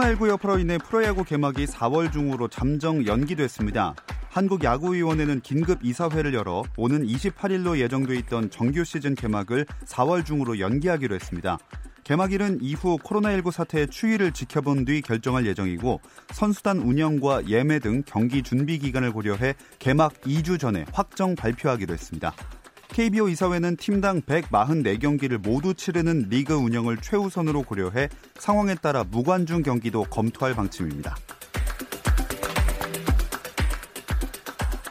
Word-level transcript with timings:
코로나19 0.00 0.28
여파로 0.28 0.58
인해 0.58 0.78
프로야구 0.78 1.24
개막이 1.24 1.66
4월 1.66 2.10
중으로 2.10 2.48
잠정 2.48 3.06
연기됐습니다. 3.06 3.94
한국야구위원회는 4.30 5.40
긴급 5.40 5.84
이사회를 5.84 6.32
열어 6.32 6.62
오는 6.76 7.06
28일로 7.06 7.78
예정돼 7.78 8.16
있던 8.20 8.50
정규 8.50 8.84
시즌 8.84 9.14
개막을 9.14 9.66
4월 9.84 10.24
중으로 10.24 10.58
연기하기로 10.58 11.14
했습니다. 11.14 11.58
개막일은 12.04 12.60
이후 12.62 12.98
코로나19 12.98 13.50
사태의 13.50 13.88
추이를 13.88 14.32
지켜본 14.32 14.86
뒤 14.86 15.02
결정할 15.02 15.46
예정이고 15.46 16.00
선수단 16.32 16.78
운영과 16.78 17.46
예매 17.48 17.78
등 17.78 18.02
경기 18.06 18.42
준비 18.42 18.78
기간을 18.78 19.12
고려해 19.12 19.54
개막 19.78 20.14
2주 20.22 20.58
전에 20.58 20.86
확정 20.92 21.34
발표하기로 21.34 21.92
했습니다. 21.92 22.32
KBO 22.92 23.28
이사회는 23.28 23.76
팀당 23.76 24.22
144경기를 24.22 25.38
모두 25.38 25.74
치르는 25.74 26.26
리그 26.28 26.54
운영을 26.54 26.96
최우선으로 26.96 27.62
고려해 27.62 28.08
상황에 28.34 28.74
따라 28.74 29.04
무관중 29.04 29.62
경기도 29.62 30.02
검토할 30.04 30.54
방침입니다. 30.54 31.16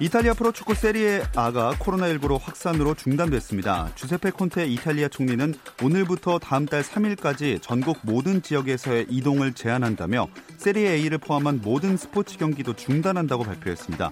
이탈리아 0.02 0.34
프로축구 0.34 0.76
세리에 0.76 1.24
아가 1.36 1.74
코로나19로 1.74 2.40
확산으로 2.42 2.94
중단됐습니다. 2.94 3.92
주세페 3.96 4.32
콘테 4.32 4.66
이탈리아 4.68 5.10
총리는 5.10 5.54
오늘부터 5.84 6.40
다음 6.40 6.66
달 6.66 6.84
3일까지 6.84 7.62
전국 7.62 7.98
모든 8.04 8.42
지역에서의 8.42 9.08
이동을 9.10 9.52
제한한다며 9.52 10.30
세리에 10.56 10.92
A를 10.94 11.18
포함한 11.18 11.60
모든 11.62 11.98
스포츠 11.98 12.38
경기도 12.38 12.74
중단한다고 12.78 13.44
발표했습니다. 13.44 14.12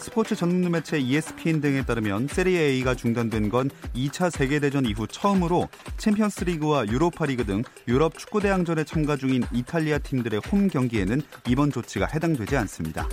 스포츠 0.00 0.34
전문 0.34 0.70
매체 0.72 0.98
ESPN 0.98 1.60
등에 1.60 1.84
따르면 1.84 2.28
세리에 2.28 2.58
A가 2.58 2.94
중단된 2.94 3.50
건 3.50 3.70
2차 3.94 4.30
세계대전 4.30 4.86
이후 4.86 5.06
처음으로 5.06 5.68
챔피언스리그와 5.98 6.86
유로파리그 6.86 7.44
등 7.44 7.62
유럽 7.86 8.18
축구 8.18 8.40
대항전에 8.40 8.84
참가 8.84 9.16
중인 9.16 9.44
이탈리아 9.52 9.98
팀들의 9.98 10.40
홈 10.50 10.68
경기에는 10.68 11.20
이번 11.48 11.70
조치가 11.70 12.06
해당되지 12.06 12.56
않습니다. 12.56 13.06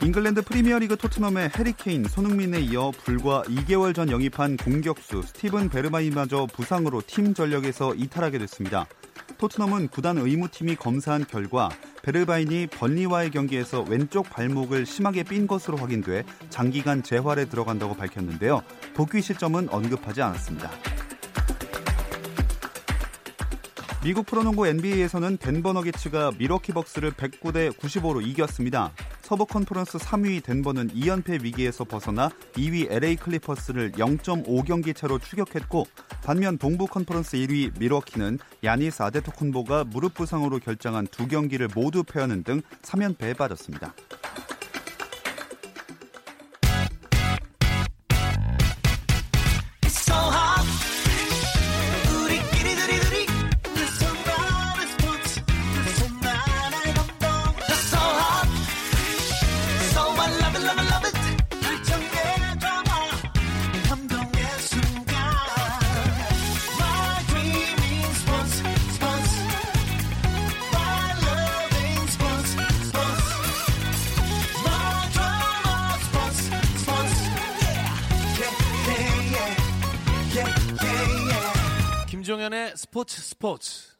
잉글랜드 0.00 0.42
프리미어리그 0.42 0.96
토트넘의 0.96 1.50
해리 1.56 1.80
케인, 1.80 2.04
손흥민에 2.04 2.60
이어 2.60 2.92
불과 3.04 3.42
2개월 3.42 3.94
전 3.94 4.10
영입한 4.10 4.56
공격수 4.56 5.22
스티븐 5.22 5.68
베르바인마저 5.68 6.46
부상으로 6.46 7.02
팀 7.04 7.34
전력에서 7.34 7.94
이탈하게 7.94 8.38
됐습니다. 8.38 8.86
토트넘은 9.38 9.88
구단 9.88 10.18
의무팀이 10.18 10.76
검사한 10.76 11.26
결과 11.26 11.68
베르바인이 12.08 12.68
번리와의 12.68 13.30
경기에서 13.30 13.82
왼쪽 13.82 14.30
발목을 14.30 14.86
심하게 14.86 15.24
삔 15.24 15.46
것으로 15.46 15.76
확인돼 15.76 16.24
장기간 16.48 17.02
재활에 17.02 17.44
들어간다고 17.44 17.94
밝혔는데요. 17.94 18.62
복귀 18.94 19.20
시점은 19.20 19.68
언급하지 19.68 20.22
않았습니다. 20.22 20.70
미국 24.08 24.24
프로농구 24.24 24.66
NBA에서는 24.66 25.36
덴버 25.36 25.74
너기츠가 25.74 26.32
밀워키 26.38 26.72
벅스를 26.72 27.10
109대 27.10 27.70
95로 27.76 28.26
이겼습니다. 28.26 28.90
서부 29.20 29.44
컨퍼런스 29.44 29.98
3위 29.98 30.42
덴버는 30.44 30.94
2연패 30.94 31.42
위기에서 31.42 31.84
벗어나 31.84 32.30
2위 32.54 32.90
LA 32.90 33.16
클리퍼스를 33.16 33.92
0.5경기 33.92 34.96
차로 34.96 35.18
추격했고 35.18 35.86
반면 36.24 36.56
동부 36.56 36.86
컨퍼런스 36.86 37.36
1위 37.36 37.78
밀워키는 37.78 38.38
야니스 38.64 39.02
아데토쿤보가 39.02 39.84
무릎 39.84 40.14
부상으로 40.14 40.58
결장한 40.58 41.06
두 41.06 41.28
경기를 41.28 41.68
모두 41.74 42.02
패하는 42.02 42.44
등 42.44 42.62
3연패에 42.80 43.36
빠졌습니다. 43.36 43.92
스포츠 82.90 83.20
스포츠. 83.20 83.98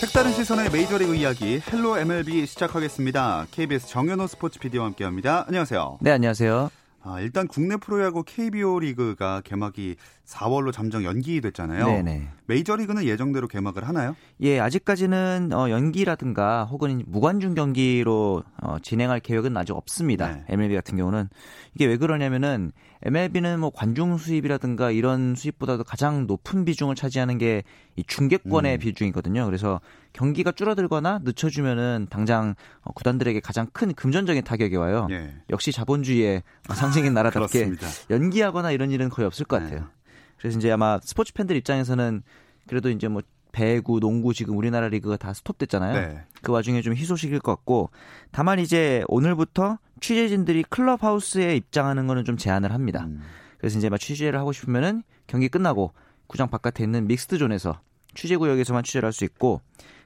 색다른 0.00 0.32
시선의 0.32 0.70
메이저리그 0.70 1.16
이야기 1.16 1.60
Hello 1.60 1.98
MLB 1.98 2.46
시작하겠습니다. 2.46 3.48
KBS 3.50 3.88
정현호 3.88 4.28
스포츠 4.28 4.60
PD와 4.60 4.84
함께합니다. 4.86 5.44
안녕하세요. 5.48 5.98
네, 6.00 6.12
안녕하세요. 6.12 6.70
아, 7.02 7.20
일단 7.20 7.48
국내 7.48 7.76
프로야구 7.76 8.22
KBO 8.22 8.78
리그가 8.78 9.40
개막이 9.40 9.96
4월로 10.28 10.72
잠정 10.72 11.04
연기됐잖아요. 11.04 11.86
네네. 11.86 12.28
메이저리그는 12.46 13.04
예정대로 13.04 13.48
개막을 13.48 13.88
하나요? 13.88 14.14
예, 14.40 14.60
아직까지는 14.60 15.50
어, 15.52 15.70
연기라든가 15.70 16.64
혹은 16.64 17.02
무관중 17.06 17.54
경기로 17.54 18.44
어, 18.60 18.76
진행할 18.82 19.20
계획은 19.20 19.56
아직 19.56 19.72
없습니다. 19.72 20.28
네. 20.28 20.44
MLB 20.48 20.74
같은 20.74 20.96
경우는 20.98 21.28
이게 21.74 21.86
왜 21.86 21.96
그러냐면은 21.96 22.72
MLB는 23.02 23.60
뭐 23.60 23.70
관중 23.70 24.18
수입이라든가 24.18 24.90
이런 24.90 25.34
수입보다도 25.34 25.84
가장 25.84 26.26
높은 26.26 26.64
비중을 26.66 26.94
차지하는 26.94 27.38
게 27.38 27.62
이 27.98 28.04
중계권의 28.06 28.76
음. 28.76 28.78
비중이거든요. 28.78 29.44
그래서 29.44 29.80
경기가 30.12 30.52
줄어들거나 30.52 31.22
늦춰주면은 31.24 32.06
당장 32.10 32.54
어, 32.82 32.92
구단들에게 32.92 33.40
가장 33.40 33.66
큰 33.72 33.92
금전적인 33.92 34.44
타격이 34.44 34.76
와요. 34.76 35.08
예. 35.10 35.34
역시 35.50 35.72
자본주의의 35.72 36.44
상징인 36.72 37.12
나라답게 37.12 37.72
연기하거나 38.10 38.70
이런 38.70 38.92
일은 38.92 39.08
거의 39.08 39.26
없을 39.26 39.46
것 39.46 39.58
네. 39.58 39.64
같아요. 39.64 39.80
네. 39.80 39.86
그래서 40.38 40.58
이제 40.58 40.70
아마 40.70 40.98
스포츠 41.02 41.32
팬들 41.32 41.56
입장에서는 41.56 42.22
그래도 42.66 42.90
이제 42.90 43.08
뭐 43.08 43.22
배구, 43.52 43.98
농구 44.00 44.34
지금 44.34 44.56
우리나라 44.56 44.88
리그가 44.88 45.16
다 45.16 45.32
스톱됐잖아요. 45.32 45.94
네. 45.94 46.24
그 46.42 46.52
와중에 46.52 46.82
좀 46.82 46.94
희소식일 46.94 47.40
것 47.40 47.52
같고 47.56 47.90
다만 48.30 48.58
이제 48.58 49.04
오늘부터 49.08 49.78
취재진들이 50.00 50.64
클럽 50.68 51.02
하우스에 51.02 51.56
입장하는 51.56 52.06
거는 52.06 52.24
좀 52.24 52.36
제한을 52.36 52.72
합니다. 52.72 53.04
음. 53.06 53.22
그래서 53.58 53.78
이제 53.78 53.88
막 53.88 53.98
취재를 53.98 54.38
하고 54.38 54.52
싶으면은 54.52 55.02
경기 55.26 55.48
끝나고 55.48 55.92
구장 56.28 56.48
바깥에 56.48 56.84
있는 56.84 57.06
믹스드 57.08 57.38
존에서 57.38 57.80
취재 58.14 58.36
구역에서만 58.36 58.84
취재를 58.84 59.06
할 59.06 59.12
수 59.12 59.24
있고 59.24 59.60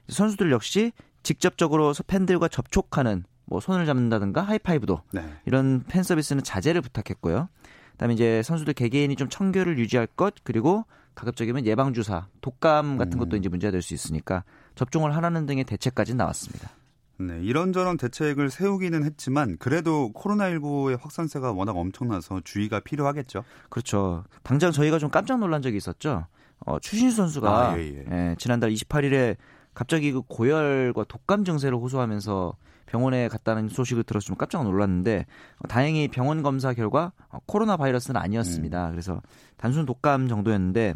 선수들 0.07 0.51
역시 0.51 0.91
직접적으로 1.21 1.93
팬들과 2.07 2.47
접촉하는 2.47 3.23
뭐 3.45 3.59
손을 3.59 3.85
잡는다든가 3.85 4.41
하이파이브도 4.41 5.01
네. 5.11 5.23
이런 5.45 5.83
팬 5.87 6.01
서비스는 6.01 6.43
자제를 6.43 6.81
부탁했고요. 6.81 7.49
그다음에 7.93 8.13
이제 8.13 8.43
선수들 8.43 8.73
개개인이 8.73 9.15
좀 9.15 9.29
청결을 9.29 9.79
유지할 9.79 10.07
것 10.07 10.35
그리고 10.43 10.85
가급적이면 11.15 11.65
예방 11.65 11.93
주사, 11.93 12.27
독감 12.41 12.97
같은 12.97 13.19
것도 13.19 13.35
음. 13.35 13.39
이제 13.39 13.49
문제가 13.49 13.71
될 13.71 13.81
수 13.81 13.93
있으니까 13.93 14.43
접종을 14.75 15.15
하라는 15.15 15.45
등의 15.45 15.63
대책까지 15.65 16.15
나왔습니다. 16.15 16.71
네, 17.19 17.39
이런저런 17.43 17.97
대책을 17.97 18.49
세우기는 18.49 19.03
했지만 19.05 19.57
그래도 19.59 20.11
코로나19의 20.13 20.99
확산세가 20.99 21.51
워낙 21.51 21.77
엄청나서 21.77 22.41
주의가 22.43 22.79
필요하겠죠. 22.79 23.43
그렇죠. 23.69 24.23
당장 24.41 24.71
저희가 24.71 24.97
좀 24.97 25.09
깜짝 25.09 25.37
놀란 25.39 25.61
적이 25.61 25.77
있었죠. 25.77 26.25
어, 26.65 26.79
추신수 26.79 27.17
선수가 27.17 27.71
아, 27.71 27.77
예, 27.77 27.83
예. 27.83 28.05
예, 28.11 28.35
지난달 28.39 28.71
28일에 28.71 29.35
갑자기 29.73 30.11
그 30.11 30.21
고열과 30.21 31.05
독감 31.05 31.45
증세를 31.45 31.77
호소하면서 31.77 32.55
병원에 32.85 33.27
갔다는 33.27 33.69
소식을 33.69 34.03
들어서 34.03 34.27
좀 34.27 34.35
깜짝 34.35 34.63
놀랐는데 34.63 35.25
어, 35.59 35.67
다행히 35.67 36.07
병원 36.07 36.43
검사 36.43 36.73
결과 36.73 37.11
어, 37.29 37.39
코로나 37.45 37.75
바이러스는 37.77 38.19
아니었습니다. 38.19 38.87
음. 38.87 38.91
그래서 38.91 39.21
단순 39.57 39.85
독감 39.85 40.27
정도였는데 40.27 40.93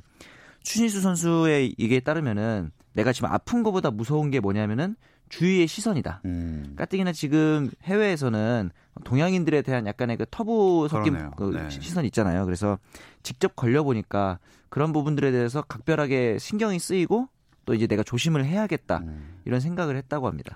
추신수 0.62 1.02
선수의 1.02 1.76
얘기에 1.80 2.02
따르면은 2.02 2.72
내가 2.94 3.14
지금 3.14 3.32
아픈 3.32 3.64
것보다 3.64 3.90
무서운 3.90 4.30
게 4.32 4.40
뭐냐면은 4.40 4.96
주위의 5.30 5.68
시선이다. 5.68 6.22
음. 6.26 6.74
가뜩이나 6.76 7.12
지금 7.14 7.70
해외에서는 7.84 8.72
동양인들에 9.04 9.62
대한 9.62 9.86
약간의 9.86 10.18
그 10.18 10.26
터부 10.30 10.88
섞인 10.90 11.32
그 11.36 11.52
네. 11.56 11.70
시선 11.70 12.06
있잖아요. 12.06 12.46
그래서 12.46 12.78
직접 13.24 13.56
걸려 13.56 13.84
보니까 13.84 14.40
그런 14.70 14.94
부분들에 14.94 15.32
대해서 15.32 15.62
각별하게 15.62 16.38
신경이 16.40 16.80
쓰이고 16.80 17.28
또 17.68 17.76
이제 17.76 17.86
내가 17.86 18.02
조심을 18.02 18.46
해야겠다 18.46 19.00
음. 19.00 19.40
이런 19.46 19.60
생각을 19.60 19.98
했다고 19.98 20.28
합니다. 20.28 20.56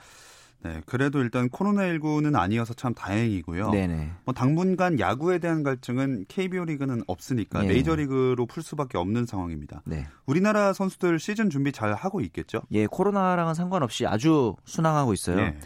네, 0.63 0.81
그래도 0.85 1.19
일단 1.19 1.49
코로나19는 1.49 2.37
아니어서 2.37 2.73
참 2.73 2.93
다행이고요. 2.93 3.71
네네. 3.71 4.11
뭐 4.25 4.33
당분간 4.33 4.99
야구에 4.99 5.39
대한 5.39 5.63
갈증은 5.63 6.25
KBO 6.29 6.65
리그는 6.65 7.01
없으니까 7.07 7.63
네. 7.63 7.67
메이저 7.67 7.95
리그로 7.95 8.45
풀 8.45 8.63
수밖에 8.63 8.97
없는 8.97 9.25
상황입니다. 9.25 9.81
네. 9.85 10.07
우리나라 10.25 10.71
선수들 10.71 11.19
시즌 11.19 11.49
준비 11.49 11.71
잘 11.71 11.93
하고 11.93 12.21
있겠죠? 12.21 12.61
예, 12.71 12.87
코로나랑은 12.87 13.55
상관없이 13.55 14.05
아주 14.05 14.55
순항하고 14.63 15.13
있어요. 15.13 15.35
네. 15.35 15.59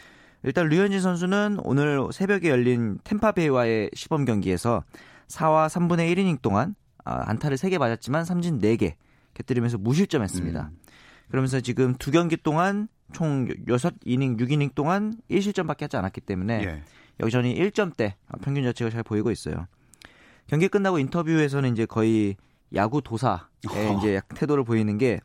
일단 0.44 0.68
류현진 0.68 1.02
선수는 1.02 1.60
오늘 1.64 2.00
새벽에 2.12 2.50
열린 2.50 2.98
템파베이와의 3.04 3.92
시범 3.94 4.26
경기에서 4.26 4.84
4와 5.28 5.68
3분의 5.68 6.16
1이닝 6.16 6.42
동안 6.42 6.74
아, 7.04 7.30
안타를 7.30 7.58
3개 7.58 7.78
맞았지만 7.78 8.26
삼진 8.26 8.60
4개 8.60 8.94
곁들이면서 9.36 9.78
무실점했습니다. 9.78 10.70
음. 10.72 10.85
그러면서 11.30 11.60
지금 11.60 11.96
두 11.96 12.12
경기 12.12 12.38
동안 12.38 12.88
총 13.14 13.48
6이닝, 13.48 14.40
6이닝 14.40 14.76
동안 14.76 15.16
1실점밖에 15.30 15.82
하지 15.82 15.98
않았기 15.98 16.22
때문에 16.22 16.64
예. 16.64 16.84
여전히 17.20 17.56
1점대 17.56 18.14
평균 18.42 18.64
자체가 18.64 18.92
잘 18.92 19.04
보이고 19.04 19.32
있어요. 19.32 19.68
경기 20.48 20.68
끝나고 20.68 21.00
인터뷰에서는 21.00 21.72
이제 21.72 21.86
거의 21.86 22.36
야구 22.74 23.02
도사의 23.02 23.40
어. 23.70 23.98
이제 23.98 24.22
태도를 24.36 24.64
보이는 24.64 24.98
게 24.98 25.20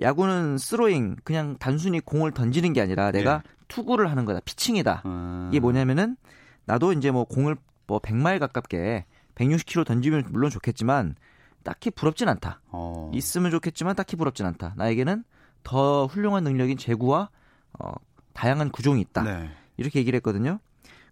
야구는 0.00 0.58
스로잉 0.58 1.16
그냥 1.24 1.56
단순히 1.58 2.00
공을 2.00 2.32
던지는 2.32 2.72
게 2.72 2.80
아니라 2.80 3.10
내가 3.10 3.42
예. 3.44 3.50
투구를 3.68 4.10
하는 4.10 4.24
거다. 4.24 4.40
피칭이다. 4.40 5.02
음. 5.04 5.48
이게 5.50 5.60
뭐냐면은 5.60 6.16
나도 6.64 6.92
이제 6.92 7.10
뭐 7.10 7.24
공을 7.24 7.56
뭐 7.86 7.98
100마일 7.98 8.38
가깝게 8.38 9.06
160km 9.34 9.86
던지면 9.86 10.26
물론 10.30 10.50
좋겠지만 10.50 11.16
딱히 11.62 11.90
부럽진 11.90 12.28
않다. 12.28 12.60
어. 12.68 13.10
있으면 13.14 13.50
좋겠지만 13.50 13.96
딱히 13.96 14.16
부럽진 14.16 14.46
않다. 14.46 14.74
나에게는 14.76 15.24
더 15.62 16.06
훌륭한 16.06 16.44
능력인 16.44 16.76
제구와 16.78 17.30
어, 17.78 17.92
다양한 18.32 18.70
구종이 18.70 19.00
있다. 19.00 19.22
네. 19.22 19.50
이렇게 19.76 19.98
얘기를 19.98 20.16
했거든요. 20.18 20.60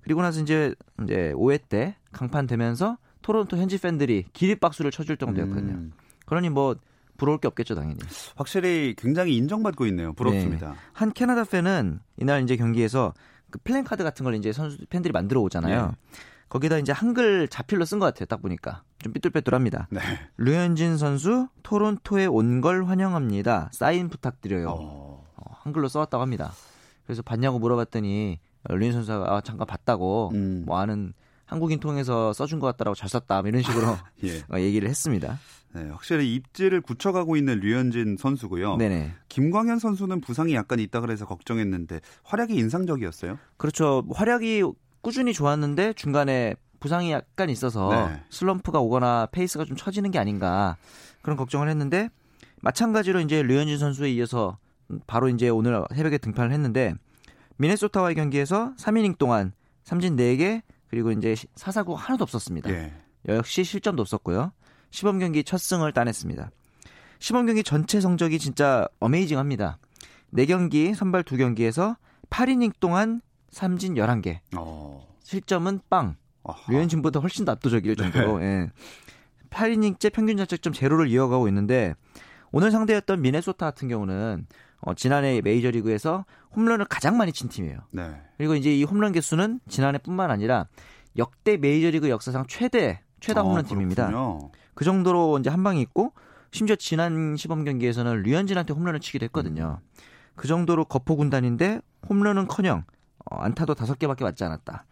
그리고 0.02 0.22
나서 0.22 0.40
이제 0.40 0.74
이제 1.02 1.32
5회 1.34 1.60
때 1.68 1.96
강판 2.12 2.46
되면서 2.46 2.98
토론토 3.22 3.56
현지 3.56 3.78
팬들이 3.78 4.24
기립박수를 4.32 4.90
쳐줄 4.90 5.16
정도였거든요. 5.16 5.72
음. 5.72 5.92
그러니 6.26 6.48
뭐 6.48 6.76
부러울 7.16 7.38
게 7.38 7.48
없겠죠, 7.48 7.74
당연히. 7.74 7.98
확실히 8.36 8.94
굉장히 8.96 9.36
인정받고 9.36 9.86
있네요. 9.86 10.12
부럽습니다. 10.12 10.70
네. 10.70 10.76
한 10.92 11.12
캐나다 11.12 11.44
팬은 11.44 12.00
이날 12.18 12.42
이제 12.42 12.56
경기에서 12.56 13.14
그 13.50 13.58
플랜카드 13.64 14.04
같은 14.04 14.24
걸 14.24 14.34
이제 14.34 14.52
선수 14.52 14.78
팬들이 14.88 15.12
만들어 15.12 15.40
오잖아요. 15.40 15.86
네. 15.86 15.92
거기다 16.48 16.78
이제 16.78 16.92
한글 16.92 17.48
자필로 17.48 17.84
쓴 17.84 17.98
것 17.98 18.06
같아요. 18.06 18.26
딱 18.26 18.40
보니까 18.40 18.82
좀 18.98 19.12
삐뚤빼뚤합니다. 19.12 19.88
네. 19.90 20.00
류현진 20.38 20.96
선수 20.96 21.48
토론토에 21.62 22.26
온 22.26 22.60
걸 22.60 22.84
환영합니다. 22.86 23.70
사인 23.72 24.08
부탁드려요. 24.08 24.68
어. 24.70 25.26
어, 25.36 25.44
한글로 25.62 25.88
써왔다고 25.88 26.22
합니다. 26.22 26.52
그래서 27.04 27.22
봤냐고 27.22 27.58
물어봤더니 27.58 28.38
류현진 28.68 28.92
선수가 28.92 29.34
아, 29.36 29.40
잠깐 29.42 29.66
봤다고 29.66 30.30
음. 30.34 30.62
뭐 30.66 30.78
아는 30.78 31.12
한국인 31.44 31.78
통해서 31.78 32.32
써준 32.32 32.58
것 32.58 32.66
같다라고 32.68 32.94
잘 32.96 33.08
썼다 33.08 33.42
뭐 33.42 33.48
이런 33.48 33.62
식으로 33.62 33.96
예. 34.24 34.38
어, 34.52 34.58
얘기를 34.60 34.88
했습니다. 34.88 35.38
네, 35.74 35.88
확실히 35.90 36.34
입지를 36.34 36.80
굳혀가고 36.80 37.36
있는 37.36 37.60
류현진 37.60 38.16
선수고요. 38.18 38.76
네네. 38.78 39.12
김광현 39.28 39.78
선수는 39.78 40.22
부상이 40.22 40.54
약간 40.54 40.78
있다 40.80 41.00
그래서 41.00 41.26
걱정했는데 41.26 42.00
활약이 42.24 42.54
인상적이었어요. 42.54 43.38
그렇죠. 43.58 44.04
활약이 44.14 44.62
꾸준히 45.06 45.32
좋았는데 45.32 45.92
중간에 45.92 46.56
부상이 46.80 47.12
약간 47.12 47.48
있어서 47.48 48.08
네. 48.08 48.24
슬럼프가 48.28 48.80
오거나 48.80 49.28
페이스가 49.30 49.64
좀 49.64 49.76
처지는 49.76 50.10
게 50.10 50.18
아닌가 50.18 50.76
그런 51.22 51.36
걱정을 51.36 51.68
했는데 51.68 52.08
마찬가지로 52.60 53.20
이제 53.20 53.40
류현진 53.40 53.78
선수에 53.78 54.10
이어서 54.10 54.58
바로 55.06 55.28
이제 55.28 55.48
오늘 55.48 55.80
새벽에 55.94 56.18
등판을 56.18 56.50
했는데 56.50 56.92
미네소타와의 57.58 58.16
경기에서 58.16 58.74
3이닝 58.78 59.16
동안 59.16 59.52
삼진 59.84 60.16
4개 60.16 60.62
그리고 60.88 61.12
이제 61.12 61.36
사사구 61.54 61.94
하나도 61.94 62.24
없었습니다. 62.24 62.68
예. 62.70 62.92
역시 63.28 63.62
실점도 63.62 64.02
없었고요. 64.02 64.50
시범 64.90 65.20
경기 65.20 65.44
첫 65.44 65.58
승을 65.60 65.92
따냈습니다. 65.92 66.50
시범 67.20 67.46
경기 67.46 67.62
전체 67.62 68.00
성적이 68.00 68.40
진짜 68.40 68.88
어메이징합니다. 68.98 69.78
4경기 70.34 70.96
선발 70.96 71.22
2경기에서 71.22 71.94
8이닝 72.28 72.72
동안 72.80 73.20
삼진 73.56 73.94
11개. 73.94 74.40
어. 74.54 75.08
실점은 75.22 75.80
빵. 75.88 76.16
류현진보다 76.68 77.20
훨씬 77.20 77.46
더 77.46 77.52
압도적일 77.52 77.96
정도로. 77.96 78.38
네. 78.38 78.44
예. 78.44 78.70
8이닝째 79.48 80.12
평균 80.12 80.36
자책점 80.36 80.74
제로를 80.74 81.08
이어가고 81.08 81.48
있는데 81.48 81.94
오늘 82.52 82.70
상대였던 82.70 83.22
미네소타 83.22 83.64
같은 83.64 83.88
경우는 83.88 84.46
어, 84.80 84.92
지난해 84.92 85.40
메이저리그에서 85.40 86.26
홈런을 86.54 86.84
가장 86.84 87.16
많이 87.16 87.32
친 87.32 87.48
팀이에요. 87.48 87.78
네. 87.92 88.20
그리고 88.36 88.54
이제 88.56 88.76
이 88.76 88.84
홈런 88.84 89.12
개수는 89.12 89.60
지난해뿐만 89.68 90.30
아니라 90.30 90.66
역대 91.16 91.56
메이저리그 91.56 92.10
역사상 92.10 92.44
최대 92.48 93.00
최다 93.20 93.40
아, 93.40 93.44
홈런 93.44 93.64
어, 93.64 93.68
팀입니다. 93.68 94.12
그 94.74 94.84
정도로 94.84 95.38
이제 95.38 95.48
한 95.48 95.64
방이 95.64 95.80
있고 95.80 96.12
심지어 96.52 96.76
지난 96.76 97.36
시범 97.36 97.64
경기에서는 97.64 98.22
류현진한테 98.22 98.74
홈런을 98.74 99.00
치기도 99.00 99.24
했거든요. 99.24 99.80
음. 99.80 100.02
그 100.34 100.46
정도로 100.46 100.84
거포 100.84 101.16
군단인데 101.16 101.80
홈런은커녕 102.10 102.80
어, 102.80 102.95
안타도 103.30 103.74
다섯 103.74 103.98
개밖에 103.98 104.24
맞지 104.24 104.44
않았다. 104.44 104.84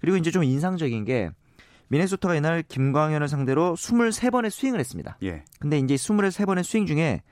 그리고 0.00 0.16
이제 0.16 0.30
좀 0.30 0.44
인상적인 0.44 1.04
게 1.04 1.30
미네소타가 1.88 2.34
이날 2.34 2.62
김광현을 2.62 3.28
상대로 3.28 3.74
23번의 3.74 4.50
스윙을 4.50 4.80
했습니다. 4.80 5.18
예. 5.22 5.44
근데 5.60 5.78
이제 5.78 5.94
23번의 5.94 6.62
스윙 6.62 6.86
중에 6.86 7.22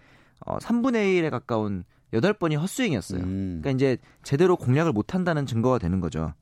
어, 0.45 0.59
3분의 0.59 1.23
1에 1.23 1.31
가까운 1.31 1.85
8번이 2.13 2.59
헛스윙이었어요. 2.61 3.23
음. 3.23 3.61
그러니까 3.63 3.71
이제 3.71 3.97
제대로 4.23 4.57
공략을 4.57 4.93
못 4.93 5.15
한다는 5.15 5.47
증거가 5.47 5.79
되는 5.79 6.01
거죠. 6.01 6.35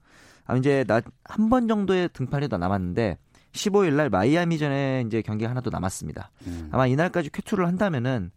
아, 0.46 0.56
이제 0.56 0.84
한번 1.24 1.68
정도의 1.68 2.08
등판이 2.12 2.48
더 2.48 2.58
남았는데 2.58 3.18
15일 3.52 3.94
날 3.94 4.10
마이애미전에 4.10 5.04
이제 5.06 5.22
경기가 5.22 5.50
하나 5.50 5.60
더 5.60 5.70
남았습니다. 5.70 6.30
음. 6.46 6.68
아마 6.72 6.86
이날까지 6.86 7.30
쾌투를 7.30 7.66
한다면은 7.66 8.30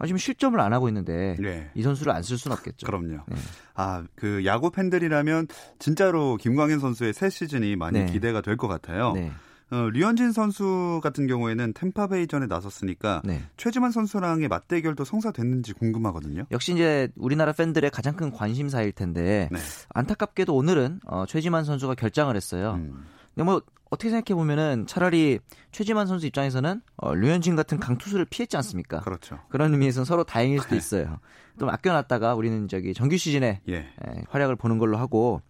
아, 0.00 0.06
지금 0.06 0.16
실점을 0.18 0.58
안 0.58 0.72
하고 0.72 0.88
있는데 0.88 1.36
네. 1.38 1.70
이 1.74 1.82
선수를 1.82 2.12
안 2.12 2.22
쓸 2.22 2.36
수는 2.38 2.56
없겠죠. 2.56 2.86
그럼요. 2.86 3.18
네. 3.28 3.36
아, 3.74 4.02
그 4.16 4.44
야구 4.46 4.70
팬들이라면 4.70 5.46
진짜로 5.78 6.36
김광현 6.36 6.80
선수의 6.80 7.12
새 7.12 7.28
시즌이 7.30 7.76
많이 7.76 8.00
네. 8.00 8.06
기대가 8.06 8.40
될 8.40 8.56
것 8.56 8.66
같아요. 8.66 9.12
네. 9.12 9.30
어, 9.72 9.88
류현진 9.92 10.32
선수 10.32 10.98
같은 11.00 11.28
경우에는 11.28 11.74
템파베이전에 11.74 12.46
나섰으니까 12.46 13.22
네. 13.24 13.40
최지만 13.56 13.92
선수랑의 13.92 14.48
맞대결도 14.48 15.04
성사됐는지 15.04 15.74
궁금하거든요. 15.74 16.44
역시 16.50 16.72
이제 16.72 17.08
우리나라 17.16 17.52
팬들의 17.52 17.88
가장 17.90 18.16
큰 18.16 18.32
관심사일 18.32 18.90
텐데 18.90 19.48
네. 19.52 19.58
안타깝게도 19.90 20.56
오늘은 20.56 21.00
어, 21.06 21.24
최지만 21.28 21.64
선수가 21.64 21.94
결장을 21.94 22.34
했어요. 22.34 22.74
음. 22.80 23.04
근데 23.34 23.44
뭐 23.44 23.62
어떻게 23.90 24.08
생각해 24.08 24.36
보면은 24.36 24.86
차라리 24.86 25.40
최지만 25.72 26.06
선수 26.06 26.26
입장에서는 26.26 26.80
어, 26.96 27.14
류현진 27.14 27.56
같은 27.56 27.80
강투수를 27.80 28.24
피했지 28.26 28.56
않습니까? 28.56 29.00
그렇죠. 29.00 29.38
그런 29.48 29.72
의미에서는 29.72 30.04
서로 30.04 30.24
다행일 30.24 30.60
수도 30.60 30.76
있어요. 30.76 31.18
좀 31.58 31.68
아껴놨다가 31.68 32.34
우리는 32.34 32.68
저기 32.68 32.94
정규 32.94 33.16
시즌에 33.16 33.60
예. 33.68 33.76
에, 33.76 33.84
예, 34.06 34.22
활약을 34.28 34.56
보는 34.56 34.78
걸로 34.78 34.96
하고 34.96 35.42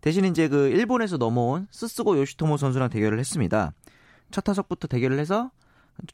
대신 0.00 0.24
이제 0.24 0.48
그 0.48 0.68
일본에서 0.68 1.16
넘어온 1.16 1.66
스스고 1.70 2.18
요시토모 2.18 2.56
선수랑 2.56 2.88
대결을 2.88 3.18
했습니다. 3.18 3.72
첫 4.30 4.42
타석부터 4.42 4.86
대결을 4.86 5.18
해서 5.18 5.50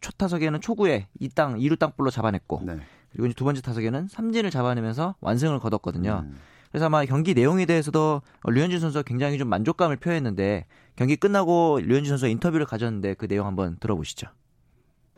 첫 0.01 0.17
타석에는 0.17 0.61
초구에 0.63 1.09
2땅 1.21 1.61
2루 1.61 1.79
땅볼로 1.79 2.11
잡아냈고 2.11 2.63
네. 2.65 2.79
그리고 3.13 3.27
이제 3.27 3.35
두 3.35 3.45
번째 3.45 3.61
타석에는 3.61 4.09
삼진을 4.09 4.51
잡아내면서 4.51 5.17
완승을 5.21 5.61
거뒀거든요. 5.61 6.25
음. 6.25 6.39
그래서 6.75 6.87
아마 6.87 7.05
경기 7.05 7.35
내용에 7.35 7.67
대해서도 7.67 8.21
류현진 8.49 8.81
선수가 8.81 9.05
굉장히 9.07 9.39
좀 9.39 9.47
만족감을 9.47 9.95
표했는데 9.97 10.67
경기 10.97 11.15
끝나고 11.15 11.79
류현진 11.85 12.09
선수가 12.11 12.29
인터뷰를 12.31 12.67
가졌는데 12.67 13.15
그 13.15 13.29
내용 13.29 13.47
한번 13.47 13.77
들어보시죠. 13.79 14.27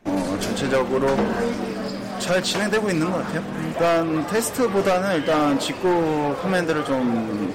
어, 0.05 0.37
전체적으로 0.39 1.07
잘 2.19 2.43
진행되고 2.43 2.91
있는 2.91 3.09
것 3.11 3.17
같아요. 3.23 3.43
일단 3.65 4.27
테스트보다는 4.27 5.15
일단 5.15 5.57
직구 5.57 6.35
커맨드를 6.43 6.85
좀 6.85 7.51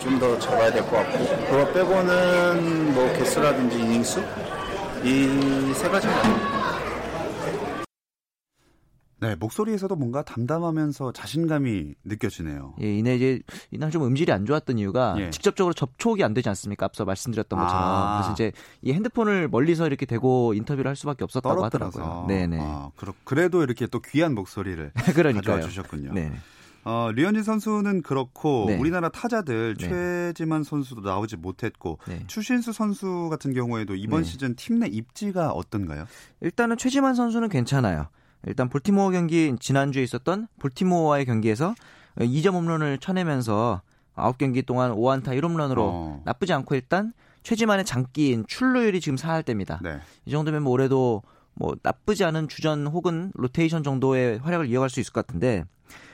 좀 0.00 0.18
더 0.18 0.36
잡아야 0.40 0.70
될 0.72 0.82
것 0.82 0.90
같고 0.96 1.18
그거 1.46 1.72
빼고는 1.72 2.92
뭐 2.92 3.10
개수라든지 3.12 3.78
이닝수 3.78 4.20
이 5.04 5.72
세 5.74 5.88
가지만 5.88 6.14
네, 9.26 9.36
목소리에서도 9.36 9.96
뭔가 9.96 10.22
담담하면서 10.22 11.12
자신감이 11.12 11.94
느껴지네요. 12.04 12.74
예, 12.82 12.98
이내 12.98 13.16
이제 13.16 13.40
이날 13.70 13.90
좀 13.90 14.04
음질이 14.04 14.30
안 14.32 14.44
좋았던 14.44 14.78
이유가 14.78 15.16
예. 15.18 15.30
직접적으로 15.30 15.72
접촉이 15.72 16.22
안 16.22 16.34
되지 16.34 16.48
않습니까? 16.50 16.84
앞서 16.84 17.04
말씀드렸던 17.06 17.58
것처럼. 17.58 17.82
아. 17.82 18.16
그래서 18.18 18.32
이제 18.32 18.52
이 18.82 18.92
핸드폰을 18.92 19.48
멀리서 19.48 19.86
이렇게 19.86 20.04
대고 20.04 20.52
인터뷰를 20.54 20.88
할 20.88 20.96
수밖에 20.96 21.24
없었다고 21.24 21.54
떨어뜨려서. 21.56 22.00
하더라고요. 22.00 22.26
네, 22.28 22.46
네. 22.46 22.58
아, 22.60 22.90
그래도 23.24 23.62
이렇게 23.62 23.86
또 23.86 24.00
귀한 24.00 24.34
목소리를 24.34 24.92
가져와 25.34 25.60
주셨군요. 25.62 26.12
네. 26.12 26.30
어, 26.86 27.10
류현진 27.14 27.44
선수는 27.44 28.02
그렇고 28.02 28.66
네. 28.68 28.76
우리나라 28.76 29.08
타자들 29.08 29.76
네. 29.78 29.88
최지만 29.88 30.64
선수도 30.64 31.00
나오지 31.00 31.36
못했고 31.38 31.98
네. 32.06 32.22
추신수 32.26 32.74
선수 32.74 33.28
같은 33.30 33.54
경우에도 33.54 33.94
이번 33.94 34.22
네. 34.22 34.28
시즌 34.28 34.54
팀 34.54 34.80
내 34.80 34.88
입지가 34.88 35.52
어떤가요? 35.52 36.04
일단은 36.42 36.76
최지만 36.76 37.14
선수는 37.14 37.48
괜찮아요. 37.48 38.08
일단 38.46 38.68
볼티모어 38.68 39.10
경기 39.10 39.54
지난주에 39.58 40.02
있었던 40.02 40.48
볼티모어와의 40.58 41.24
경기에서 41.24 41.74
2점 42.18 42.52
홈런을 42.54 42.98
쳐내면서 42.98 43.82
9경기 44.16 44.64
동안 44.64 44.92
5안타 44.92 45.28
1홈런으로 45.28 45.78
어. 45.78 46.22
나쁘지 46.24 46.52
않고 46.52 46.74
일단 46.74 47.12
최지만의 47.42 47.84
장기인 47.84 48.44
출루율이 48.46 49.00
지금 49.00 49.16
4할 49.16 49.44
때입니다. 49.44 49.80
네. 49.82 49.98
이 50.24 50.30
정도면 50.30 50.62
뭐 50.62 50.72
올해도 50.72 51.22
뭐 51.54 51.76
나쁘지 51.82 52.24
않은 52.24 52.48
주전 52.48 52.86
혹은 52.86 53.32
로테이션 53.34 53.82
정도의 53.82 54.38
활약을 54.38 54.68
이어갈 54.68 54.88
수 54.90 55.00
있을 55.00 55.12
것 55.12 55.26
같은데 55.26 55.64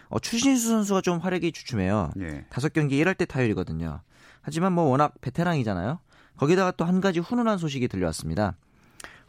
어, 0.08 0.18
추신수 0.18 0.68
선수가 0.68 1.02
좀 1.02 1.18
활약이 1.18 1.52
주춤해요. 1.52 2.10
예. 2.20 2.44
다섯 2.50 2.72
경기 2.72 3.02
1할 3.02 3.16
때 3.16 3.24
타율이거든요. 3.26 4.00
하지만 4.42 4.72
뭐 4.72 4.84
워낙 4.84 5.14
베테랑이잖아요. 5.20 6.00
거기다가 6.36 6.72
또 6.72 6.84
한 6.84 7.00
가지 7.00 7.20
훈훈한 7.20 7.58
소식이 7.58 7.86
들려왔습니다. 7.88 8.54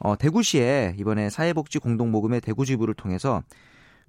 어, 0.03 0.17
대구시에 0.17 0.95
이번에 0.97 1.29
사회복지 1.29 1.79
공동모금의 1.79 2.41
대구 2.41 2.65
지부를 2.65 2.93
통해서 2.95 3.43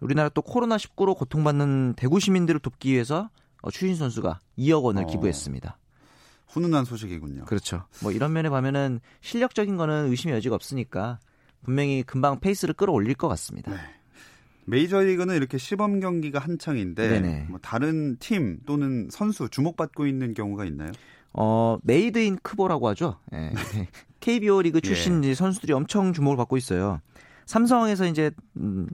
우리나라 0.01 0.29
또 0.31 0.41
코로나19로 0.43 1.17
고통받는 1.17 1.95
대구 1.97 2.19
시민들을 2.19 2.61
돕기 2.61 2.93
위해서 2.93 3.29
어, 3.61 3.71
추신 3.71 3.95
선수가 3.95 4.41
2억 4.59 4.83
원을 4.83 5.05
어. 5.05 5.07
기부했습니다. 5.07 5.79
훈훈한 6.49 6.85
소식이군요. 6.85 7.45
그렇죠. 7.45 7.85
뭐 8.03 8.11
이런 8.11 8.33
면에 8.33 8.49
봐면은 8.49 9.01
실력적인 9.21 9.77
거는 9.77 10.11
의심의 10.11 10.37
여지가 10.37 10.55
없으니까 10.55 11.19
분명히 11.63 12.03
금방 12.03 12.41
페이스를 12.41 12.75
끌어올릴 12.75 13.15
것 13.15 13.29
같습니다. 13.29 13.71
네. 13.71 13.79
메이저리그는 14.65 15.37
이렇게 15.37 15.59
시범 15.59 16.01
경기가 16.01 16.39
한창인데 16.39 17.47
뭐 17.49 17.59
다른 17.61 18.17
팀 18.19 18.61
또는 18.65 19.09
선수 19.11 19.49
주목받고 19.49 20.07
있는 20.07 20.35
경우가 20.35 20.65
있나요? 20.67 20.93
어, 21.35 21.79
Made 21.83 22.19
in 22.19 22.39
크보라고 22.43 22.89
하죠. 22.89 23.19
예. 23.33 23.53
KBO 24.21 24.63
리그 24.63 24.81
출신 24.81 25.25
예. 25.25 25.35
선수들이 25.35 25.73
엄청 25.73 26.13
주목을 26.13 26.37
받고 26.37 26.57
있어요. 26.57 27.01
삼성에서 27.47 28.07
이제 28.07 28.31
음, 28.57 28.87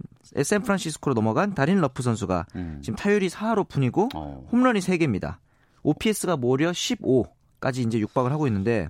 샌프란시스코로 0.42 1.14
넘어간 1.14 1.54
다린 1.54 1.80
러프 1.80 2.02
선수가 2.02 2.46
음. 2.56 2.80
지금 2.82 2.96
타율이 2.96 3.28
4할 3.28 3.58
5푼이고 3.58 4.08
어. 4.14 4.48
홈런이 4.50 4.80
3개입니다. 4.80 5.36
OPS가 5.82 6.36
무려 6.36 6.70
15까지 6.70 7.86
이제 7.86 7.98
육박을 7.98 8.32
하고 8.32 8.46
있는데 8.46 8.88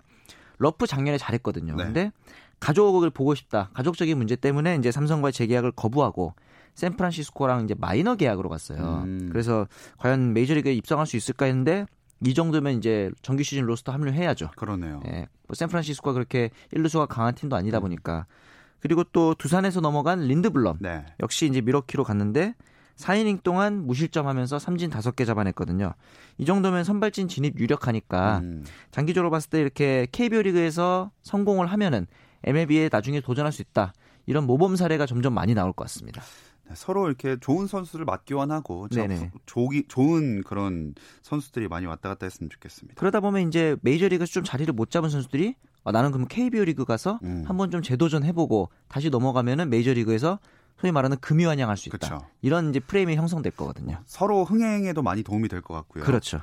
러프 0.59 0.87
작년에 0.87 1.19
잘했거든요. 1.19 1.75
네. 1.76 1.85
근데 1.85 2.12
가족을 2.61 3.11
보고 3.11 3.35
싶다. 3.35 3.71
가족적인 3.75 4.17
문제 4.17 4.37
때문에 4.37 4.76
이제 4.76 4.90
삼성과의 4.90 5.33
재계약을 5.33 5.73
거부하고 5.73 6.35
샌프란시스코랑 6.75 7.64
이제 7.64 7.75
마이너 7.76 8.14
계약으로 8.14 8.49
갔어요. 8.49 9.02
음. 9.05 9.28
그래서 9.31 9.67
과연 9.99 10.33
메이저리그에 10.33 10.73
입성할 10.75 11.07
수 11.07 11.17
있을까 11.17 11.47
했는데 11.47 11.87
이 12.25 12.35
정도면 12.35 12.79
이제 12.79 13.11
정규 13.23 13.43
시즌 13.43 13.65
로스터 13.65 13.93
합류해야죠. 13.93 14.51
그러네요. 14.57 15.01
예. 15.07 15.29
뭐 15.47 15.55
샌프란시스코가 15.55 16.13
그렇게 16.13 16.51
1루수가 16.73 17.07
강한 17.09 17.35
팀도 17.35 17.57
아니다 17.57 17.79
음. 17.79 17.83
보니까 17.83 18.27
그리고 18.81 19.05
또 19.05 19.35
두산에서 19.35 19.81
넘어간 19.81 20.21
린드블럼 20.21 20.79
네. 20.81 21.05
역시 21.21 21.47
이제 21.47 21.61
미러키로 21.61 22.05
갔는데 22.05 22.55
4이닝 22.97 23.43
동안 23.45 23.87
무실점하면서 23.87 24.59
삼진 24.59 24.91
5개 24.91 25.25
잡아냈거든요. 25.25 25.95
이 26.37 26.45
정도면 26.45 26.83
선발진 26.83 27.29
진입 27.29 27.59
유력하니까 27.59 28.39
음. 28.39 28.65
장기적으로 28.91 29.31
봤을 29.31 29.51
때 29.51 29.61
이렇게 29.61 30.07
KBO 30.11 30.43
리그에서 30.43 31.13
성공을 31.23 31.69
하면은 31.69 32.07
MLB에 32.45 32.89
나중에 32.91 33.21
도전할 33.21 33.53
수 33.53 33.63
있다. 33.63 33.93
이런 34.27 34.45
모범 34.45 34.77
사례가 34.77 35.07
점점 35.07 35.33
많이 35.33 35.55
나올 35.55 35.73
것 35.73 35.85
같습니다. 35.85 36.23
네, 36.69 36.75
서로 36.77 37.07
이렇게 37.09 37.37
좋은 37.41 37.67
선수를 37.67 38.05
맞교환하고 38.05 38.89
조기, 39.47 39.85
좋은 39.89 40.43
그런 40.43 40.95
선수들이 41.23 41.69
많이 41.69 41.87
왔다 41.87 42.09
갔다 42.11 42.27
했으면 42.27 42.51
좋겠습니다. 42.51 42.99
그러다 43.01 43.21
보면 43.21 43.49
이제 43.49 43.77
메이저리그에서 43.83 44.31
좀 44.33 44.45
자리를 44.45 44.73
못 44.75 44.91
잡은 44.91 45.09
선수들이 45.09 45.55
아, 45.85 45.93
나는 45.93 46.11
그럼 46.13 46.27
KBO 46.29 46.65
리그 46.65 46.85
가서 46.85 47.19
음. 47.23 47.45
한번 47.47 47.71
좀 47.71 47.81
재도전 47.83 48.23
해보고 48.25 48.69
다시 48.89 49.09
넘어가면은 49.11 49.71
메이저리그에서 49.71 50.39
소위 50.81 50.93
말하는 50.93 51.17
금유환영할 51.21 51.77
수 51.77 51.89
있다. 51.89 51.99
그렇죠. 51.99 52.27
이런 52.43 52.71
이제 52.71 52.79
프레임이 52.81 53.17
형성될 53.17 53.53
거거든요. 53.53 53.99
서로 54.07 54.45
흥행에도 54.45 55.03
많이 55.03 55.23
도움이 55.23 55.49
될 55.49 55.63
것 55.63 55.75
같고요. 55.75 56.05
그렇죠. 56.05 56.41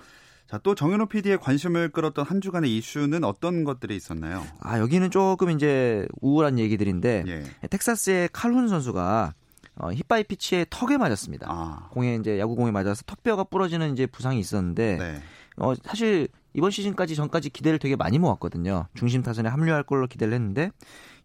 자, 0.47 0.59
또 0.59 0.75
정현호 0.75 1.07
PD의 1.07 1.39
관심을 1.39 1.89
끌었던 1.89 2.25
한 2.25 2.41
주간의 2.41 2.75
이슈는 2.77 3.23
어떤 3.23 3.63
것들이 3.63 3.95
있었나요? 3.95 4.45
아, 4.59 4.79
여기는 4.79 5.09
조금 5.11 5.49
이제 5.51 6.07
우울한 6.21 6.59
얘기들인데 6.59 7.23
예. 7.27 7.67
텍사스의 7.67 8.29
칼훈 8.33 8.67
선수가 8.67 9.33
어, 9.77 9.91
힙바이 9.91 10.23
피치에 10.23 10.65
턱에 10.69 10.97
맞았습니다. 10.97 11.47
아. 11.49 11.89
공에 11.91 12.15
이제 12.15 12.39
야구공에 12.39 12.71
맞아서 12.71 13.03
턱뼈가 13.05 13.43
부러지는 13.45 13.91
이제 13.93 14.05
부상이 14.05 14.39
있었는데 14.39 14.97
네. 14.97 15.21
어, 15.57 15.73
사실 15.83 16.27
이번 16.53 16.71
시즌까지 16.71 17.15
전까지 17.15 17.49
기대를 17.49 17.79
되게 17.79 17.95
많이 17.95 18.17
모았거든요. 18.17 18.87
중심 18.95 19.21
타선에 19.21 19.49
합류할 19.49 19.83
걸로 19.83 20.07
기대를 20.07 20.33
했는데 20.33 20.71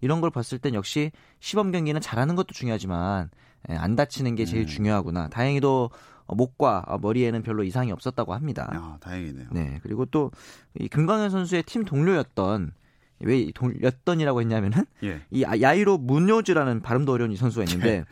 이런 0.00 0.20
걸 0.20 0.30
봤을 0.30 0.58
땐 0.58 0.74
역시 0.74 1.12
시범 1.38 1.70
경기는 1.70 2.00
잘하는 2.00 2.34
것도 2.34 2.48
중요하지만 2.54 3.30
예, 3.68 3.74
안 3.76 3.94
다치는 3.94 4.34
게 4.34 4.44
제일 4.44 4.62
음. 4.62 4.66
중요하구나. 4.66 5.28
다행히도 5.28 5.90
목과 6.26 6.84
머리에는 7.02 7.42
별로 7.42 7.62
이상이 7.64 7.92
없었다고 7.92 8.34
합니다. 8.34 8.70
아, 8.72 8.96
다행이네요. 9.00 9.48
네. 9.52 9.78
그리고 9.82 10.06
또 10.06 10.30
이 10.78 10.88
금광현 10.88 11.30
선수의 11.30 11.64
팀 11.64 11.84
동료였던 11.84 12.72
왜 13.20 13.50
동료였던이라고 13.52 14.40
했냐면은 14.40 14.84
예. 15.02 15.20
이 15.30 15.42
야이로 15.42 15.98
문요즈라는 15.98 16.80
발음도 16.82 17.12
어려운 17.12 17.32
이 17.32 17.36
선수가 17.36 17.64
있는데 17.64 17.88
예. 17.90 18.04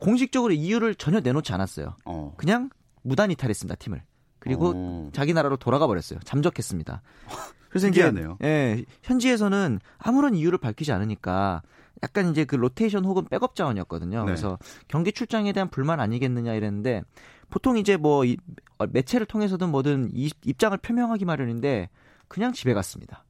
공식적으로 0.00 0.52
이유를 0.52 0.96
전혀 0.96 1.20
내놓지 1.20 1.52
않았어요. 1.52 1.94
어. 2.04 2.34
그냥 2.36 2.70
무단 3.02 3.30
이탈했습니다 3.30 3.76
팀을. 3.76 4.02
그리고 4.38 4.72
어. 4.74 5.10
자기 5.12 5.32
나라로 5.34 5.56
돌아가 5.56 5.86
버렸어요. 5.86 6.18
잠적했습니다. 6.24 7.02
그래서 7.68 7.86
이제 7.86 8.12
예, 8.42 8.84
현지에서는 9.02 9.78
아무런 9.98 10.34
이유를 10.34 10.58
밝히지 10.58 10.90
않으니까 10.90 11.62
약간 12.02 12.30
이제 12.30 12.44
그 12.44 12.56
로테이션 12.56 13.04
혹은 13.04 13.24
백업 13.26 13.54
자원이었거든요. 13.54 14.20
네. 14.20 14.24
그래서 14.24 14.58
경기 14.88 15.12
출장에 15.12 15.52
대한 15.52 15.68
불만 15.68 16.00
아니겠느냐 16.00 16.54
이랬는데 16.54 17.02
보통 17.48 17.76
이제 17.76 17.96
뭐 17.96 18.24
이, 18.24 18.36
어, 18.78 18.86
매체를 18.86 19.26
통해서든 19.26 19.68
뭐든 19.68 20.10
이, 20.14 20.30
입장을 20.44 20.76
표명하기 20.78 21.24
마련인데 21.24 21.90
그냥 22.26 22.52
집에 22.52 22.74
갔습니다. 22.74 23.24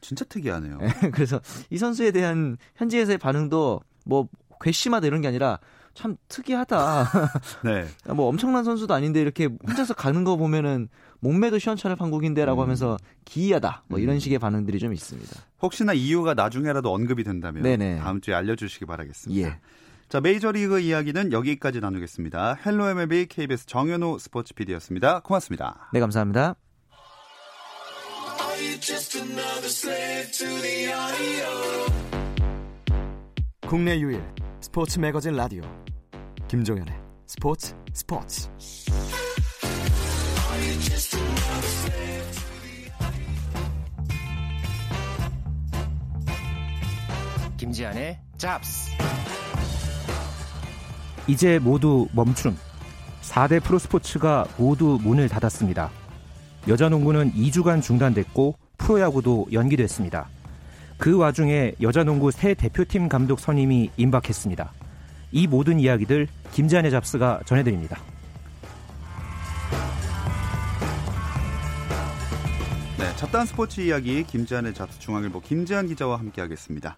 진짜 0.00 0.24
특이하네요. 0.24 0.78
예, 0.80 0.86
그래서 1.10 1.40
이 1.68 1.76
선수에 1.76 2.12
대한 2.12 2.56
현지에서의 2.76 3.18
반응도 3.18 3.80
뭐 4.06 4.28
괘씸하다 4.60 5.06
이런 5.06 5.20
게 5.20 5.28
아니라 5.28 5.58
참 5.94 6.16
특이하다. 6.28 7.06
네. 7.64 7.86
뭐 8.14 8.28
엄청난 8.28 8.64
선수도 8.64 8.94
아닌데 8.94 9.20
이렇게 9.20 9.48
혼자서 9.66 9.94
가는 9.94 10.24
거 10.24 10.36
보면은 10.36 10.88
몸매도 11.20 11.58
시원찮을 11.58 11.96
판국인데라고 11.96 12.60
음. 12.60 12.64
하면서 12.64 12.96
기이하다. 13.24 13.84
뭐 13.88 13.98
이런 13.98 14.16
음. 14.16 14.18
식의 14.18 14.38
반응들이 14.38 14.78
좀 14.78 14.92
있습니다. 14.92 15.30
혹시나 15.60 15.92
이유가 15.92 16.34
나중에라도 16.34 16.92
언급이 16.92 17.24
된다면 17.24 17.62
네네. 17.62 17.98
다음 17.98 18.20
주에 18.20 18.34
알려주시기 18.34 18.86
바라겠습니다. 18.86 19.48
예. 19.48 19.58
자 20.08 20.20
메이저리그 20.20 20.80
이야기는 20.80 21.32
여기까지 21.32 21.80
나누겠습니다. 21.80 22.58
Hello 22.66 22.88
MLB 22.90 23.26
KBS 23.26 23.66
정현호 23.66 24.18
스포츠 24.18 24.52
PD였습니다. 24.54 25.20
고맙습니다. 25.20 25.88
네 25.92 26.00
감사합니다. 26.00 26.56
국내 33.66 33.98
유일 33.98 34.22
스포츠 34.62 35.00
매거진 35.00 35.34
라디오 35.34 35.62
김종현의 36.46 36.94
스포츠 37.26 37.74
스포츠 37.92 38.48
김지한의 47.56 48.20
잡스 48.38 48.92
이제 51.26 51.58
모두 51.58 52.06
멈춤 52.12 52.56
4대 53.22 53.60
프로스포츠가 53.64 54.46
모두 54.58 54.96
문을 55.02 55.28
닫았습니다. 55.28 55.90
여자 56.68 56.88
농구는 56.88 57.32
2주간 57.32 57.82
중단됐고 57.82 58.54
프로야구도 58.78 59.48
연기됐습니다. 59.52 60.28
그 61.02 61.16
와중에 61.16 61.74
여자농구 61.80 62.30
새 62.30 62.54
대표팀 62.54 63.08
감독 63.08 63.40
선임이 63.40 63.90
임박했습니다. 63.96 64.72
이 65.32 65.48
모든 65.48 65.80
이야기들 65.80 66.28
김지한의 66.52 66.92
잡스가 66.92 67.40
전해드립니다. 67.44 67.98
네, 73.00 73.16
잡다한 73.16 73.48
스포츠 73.48 73.80
이야기 73.80 74.22
김지한의 74.22 74.74
잡스 74.74 75.00
중앙일보 75.00 75.40
김지한 75.40 75.88
기자와 75.88 76.20
함께하겠습니다. 76.20 76.96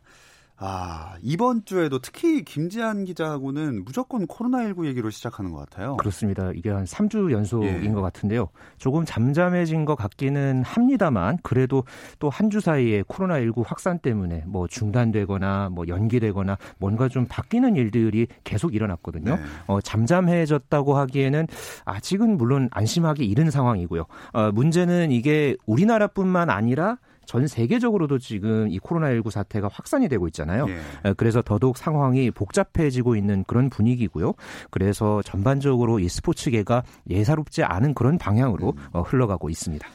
아, 0.57 1.17
이번 1.21 1.65
주에도 1.65 1.99
특히 1.99 2.45
김지한 2.45 3.05
기자하고는 3.07 3.85
무조건 3.85 4.25
코로나19 4.27 4.87
얘기로 4.87 5.11
시작하는 5.11 5.51
것 5.51 5.59
같아요. 5.59 5.97
그렇습니다. 5.97 6.53
이게 6.55 6.71
한 6.71 6.85
3주 6.85 7.33
연속인 7.33 7.85
예. 7.85 7.89
것 7.91 8.01
같은데요. 8.01 8.49
조금 8.79 9.05
잠잠해진 9.05 9.85
것 9.85 9.97
같기는 9.97 10.63
합니다만 10.65 11.39
그래도 11.43 11.83
또 12.21 12.31
한 12.31 12.51
주 12.51 12.61
사이에 12.61 13.03
코로나19 13.03 13.65
확산 13.67 13.99
때문에 13.99 14.45
뭐 14.47 14.69
중단되거나 14.69 15.71
뭐 15.73 15.89
연기되거나 15.89 16.57
뭔가 16.79 17.09
좀 17.09 17.27
바뀌는 17.29 17.75
일들이 17.75 18.29
계속 18.45 18.75
일어났거든요. 18.77 19.35
네. 19.37 19.43
어, 19.67 19.81
잠잠해졌다고 19.81 20.97
하기에는 20.97 21.49
아직은 21.85 22.37
물론 22.39 22.69
안심하기 22.71 23.25
이른 23.25 23.51
상황이고요. 23.51 24.05
어, 24.33 24.53
문제는 24.53 25.11
이게 25.11 25.57
우리나라뿐만 25.67 26.49
아니라 26.49 26.99
전 27.27 27.47
세계적으로도 27.47 28.19
지금 28.19 28.69
이 28.69 28.79
코로나19 28.79 29.31
사태가 29.31 29.69
확산이 29.73 30.09
되고 30.09 30.27
있잖아요. 30.29 30.67
예. 30.69 31.15
그래서 31.15 31.43
더더욱 31.43 31.77
상황이 31.77 32.31
복잡해지고 32.31 33.17
있는 33.17 33.45
그런 33.45 33.71
분위기고요. 33.71 34.35
그래서 34.71 35.23
전반적으로 35.23 35.99
이 35.99 36.09
스포츠계가 36.09 36.83
예사롭지 37.11 37.63
않은 37.63 37.95
그런 37.95 38.19
방향으로 38.19 38.71
음. 38.77 38.85
어, 38.93 39.03
흘러가고 39.03 39.51
있습니다. 39.51 39.87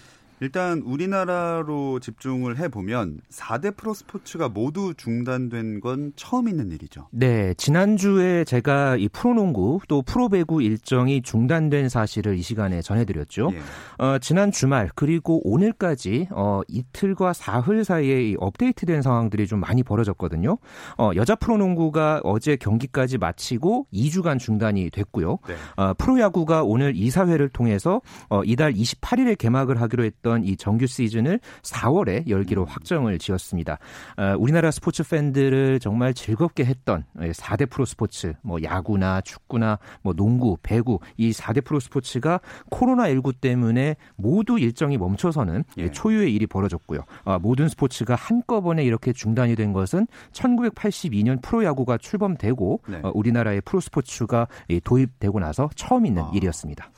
일단 0.42 0.82
우리나라로 0.86 2.00
집중을 2.00 2.58
해보면 2.58 3.20
4대 3.30 3.76
프로 3.76 3.94
스포츠가 3.94 4.48
모두 4.48 4.94
중단된 4.96 5.82
건 5.82 6.14
처음 6.16 6.48
있는 6.48 6.72
일이죠. 6.72 7.08
네. 7.12 7.54
지난주에 7.56 8.46
제가 8.46 8.96
이 8.96 9.10
프로농구 9.10 9.82
또 9.88 10.02
프로배구 10.02 10.62
일정이 10.62 11.22
중단된 11.22 11.90
사실을 11.90 12.38
이 12.38 12.42
시간에 12.42 12.82
전해드렸죠. 12.82 13.52
예. 13.54 13.60
어, 14.04 14.18
지난 14.20 14.52
주말 14.52 14.90
그리고 14.96 15.42
오늘까지 15.44 16.30
어, 16.32 16.62
이틀과 16.68 17.34
사흘 17.34 17.84
사이에 17.84 18.36
업데이트된 18.40 19.02
상황들이 19.02 19.46
좀 19.48 19.60
많이 19.60 19.84
벌어졌거든요. 19.84 20.58
어, 20.98 21.12
여자 21.16 21.36
프로농구가 21.36 22.22
어제 22.24 22.56
경기까지 22.56 23.18
마치고 23.18 23.88
2주간 23.94 24.40
중단이 24.40 24.90
됐고요. 24.92 25.40
네. 25.48 25.56
어, 25.76 25.94
프로야구가 25.96 26.64
오늘 26.64 26.96
이사회를 26.96 27.50
통해서 27.50 28.02
어, 28.30 28.42
이달 28.46 28.74
28일에 28.74 29.38
개막을 29.38 29.82
하기로 29.82 30.06
했던 30.06 30.29
있었던 30.30 30.44
이 30.44 30.56
정규 30.56 30.86
시즌을 30.86 31.40
4월에 31.64 32.28
열기로 32.28 32.62
음. 32.64 32.68
확정을 32.68 33.18
지었습니다. 33.18 33.80
어, 34.18 34.36
우리나라 34.38 34.70
스포츠 34.70 35.04
팬들을 35.04 35.80
정말 35.80 36.14
즐겁게 36.14 36.66
했던 36.66 37.06
4대 37.18 37.62
예, 37.62 37.66
프로 37.66 37.86
스포츠, 37.86 38.34
뭐 38.44 38.62
야구나 38.62 39.22
축구나 39.22 39.80
뭐 40.04 40.14
농구, 40.14 40.58
배구 40.62 41.00
이 41.18 41.32
4대 41.32 41.64
프로 41.66 41.80
스포츠가 41.80 42.40
코로나19 42.70 43.42
때문에 43.42 43.96
모두 44.16 44.60
일정이 44.60 44.98
멈춰서는 44.98 45.64
예. 45.78 45.92
초유의 45.92 46.34
일이 46.34 46.46
벌어졌고요. 46.46 47.02
어, 47.26 47.40
모든 47.40 47.68
스포츠가 47.68 48.16
한꺼번에 48.16 48.84
이렇게 48.84 49.12
중단이 49.12 49.56
된 49.56 49.74
것은 49.74 50.08
1982년 50.32 51.42
프로야구가 51.42 51.98
출범되고 51.98 52.82
네. 52.88 53.00
어, 53.04 53.12
우리나라의 53.14 53.62
프로 53.62 53.80
스포츠가 53.80 54.48
도입되고 54.84 55.40
나서 55.40 55.70
처음 55.76 56.06
있는 56.06 56.24
아. 56.24 56.32
일이었습니다. 56.34 56.92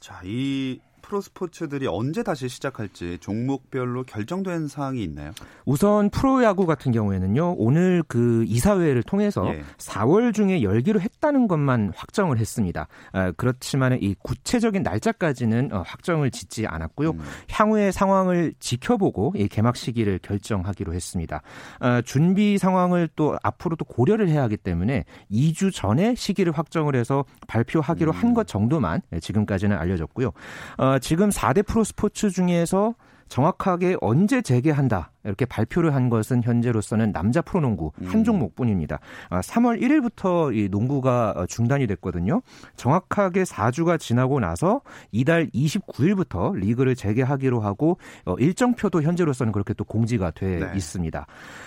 자, 0.00 0.20
이 0.24 0.80
프로 1.08 1.22
스포츠들이 1.22 1.86
언제 1.86 2.22
다시 2.22 2.48
시작할지 2.50 3.16
종목별로 3.20 4.04
결정된 4.04 4.68
사항이 4.68 5.02
있나요? 5.02 5.32
우선 5.64 6.10
프로야구 6.10 6.66
같은 6.66 6.92
경우에는요. 6.92 7.54
오늘 7.56 8.02
그 8.06 8.44
이사회를 8.46 9.02
통해서 9.02 9.48
예. 9.54 9.62
4월 9.78 10.34
중에 10.34 10.62
열기로 10.62 11.00
했다는 11.00 11.48
것만 11.48 11.94
확정을 11.96 12.36
했습니다. 12.36 12.88
아, 13.12 13.32
그렇지만 13.38 13.96
이 14.02 14.14
구체적인 14.22 14.82
날짜까지는 14.82 15.70
어, 15.72 15.82
확정을 15.86 16.30
짓지 16.30 16.66
않았고요. 16.66 17.12
음. 17.12 17.20
향후의 17.50 17.90
상황을 17.90 18.52
지켜보고 18.60 19.32
이 19.36 19.48
개막 19.48 19.76
시기를 19.76 20.18
결정하기로 20.18 20.92
했습니다. 20.92 21.40
아, 21.80 22.02
준비 22.02 22.58
상황을 22.58 23.08
또 23.16 23.38
앞으로도 23.42 23.86
고려를 23.86 24.28
해야 24.28 24.42
하기 24.42 24.58
때문에 24.58 25.06
2주 25.32 25.72
전에 25.72 26.14
시기를 26.14 26.52
확정을 26.52 26.96
해서 26.96 27.24
발표하기로 27.46 28.12
음. 28.12 28.14
한것 28.14 28.46
정도만 28.46 29.00
지금까지는 29.22 29.78
알려졌고요. 29.78 30.32
어, 30.76 30.97
지금 30.98 31.30
4대 31.30 31.66
프로 31.66 31.84
스포츠 31.84 32.30
중에서 32.30 32.94
정확하게 33.28 33.96
언제 34.00 34.42
재개한다 34.42 35.10
이렇게 35.28 35.44
발표를 35.44 35.94
한 35.94 36.08
것은 36.08 36.42
현재로서는 36.42 37.12
남자 37.12 37.42
프로농구 37.42 37.92
한 38.06 38.20
음. 38.20 38.24
종목뿐입니다. 38.24 38.98
3월 39.30 39.76
아, 39.76 39.86
1일부터 39.86 40.56
이 40.56 40.68
농구가 40.68 41.34
어, 41.36 41.46
중단이 41.46 41.86
됐거든요. 41.86 42.42
정확하게 42.76 43.44
4주가 43.44 44.00
지나고 44.00 44.40
나서 44.40 44.80
이달 45.12 45.48
29일부터 45.50 46.56
리그를 46.56 46.96
재개하기로 46.96 47.60
하고 47.60 47.98
어, 48.24 48.34
일정표도 48.38 49.02
현재로서는 49.02 49.52
그렇게 49.52 49.74
또 49.74 49.84
공지가 49.84 50.30
돼 50.32 50.58
네. 50.58 50.66
있습니다. 50.74 51.26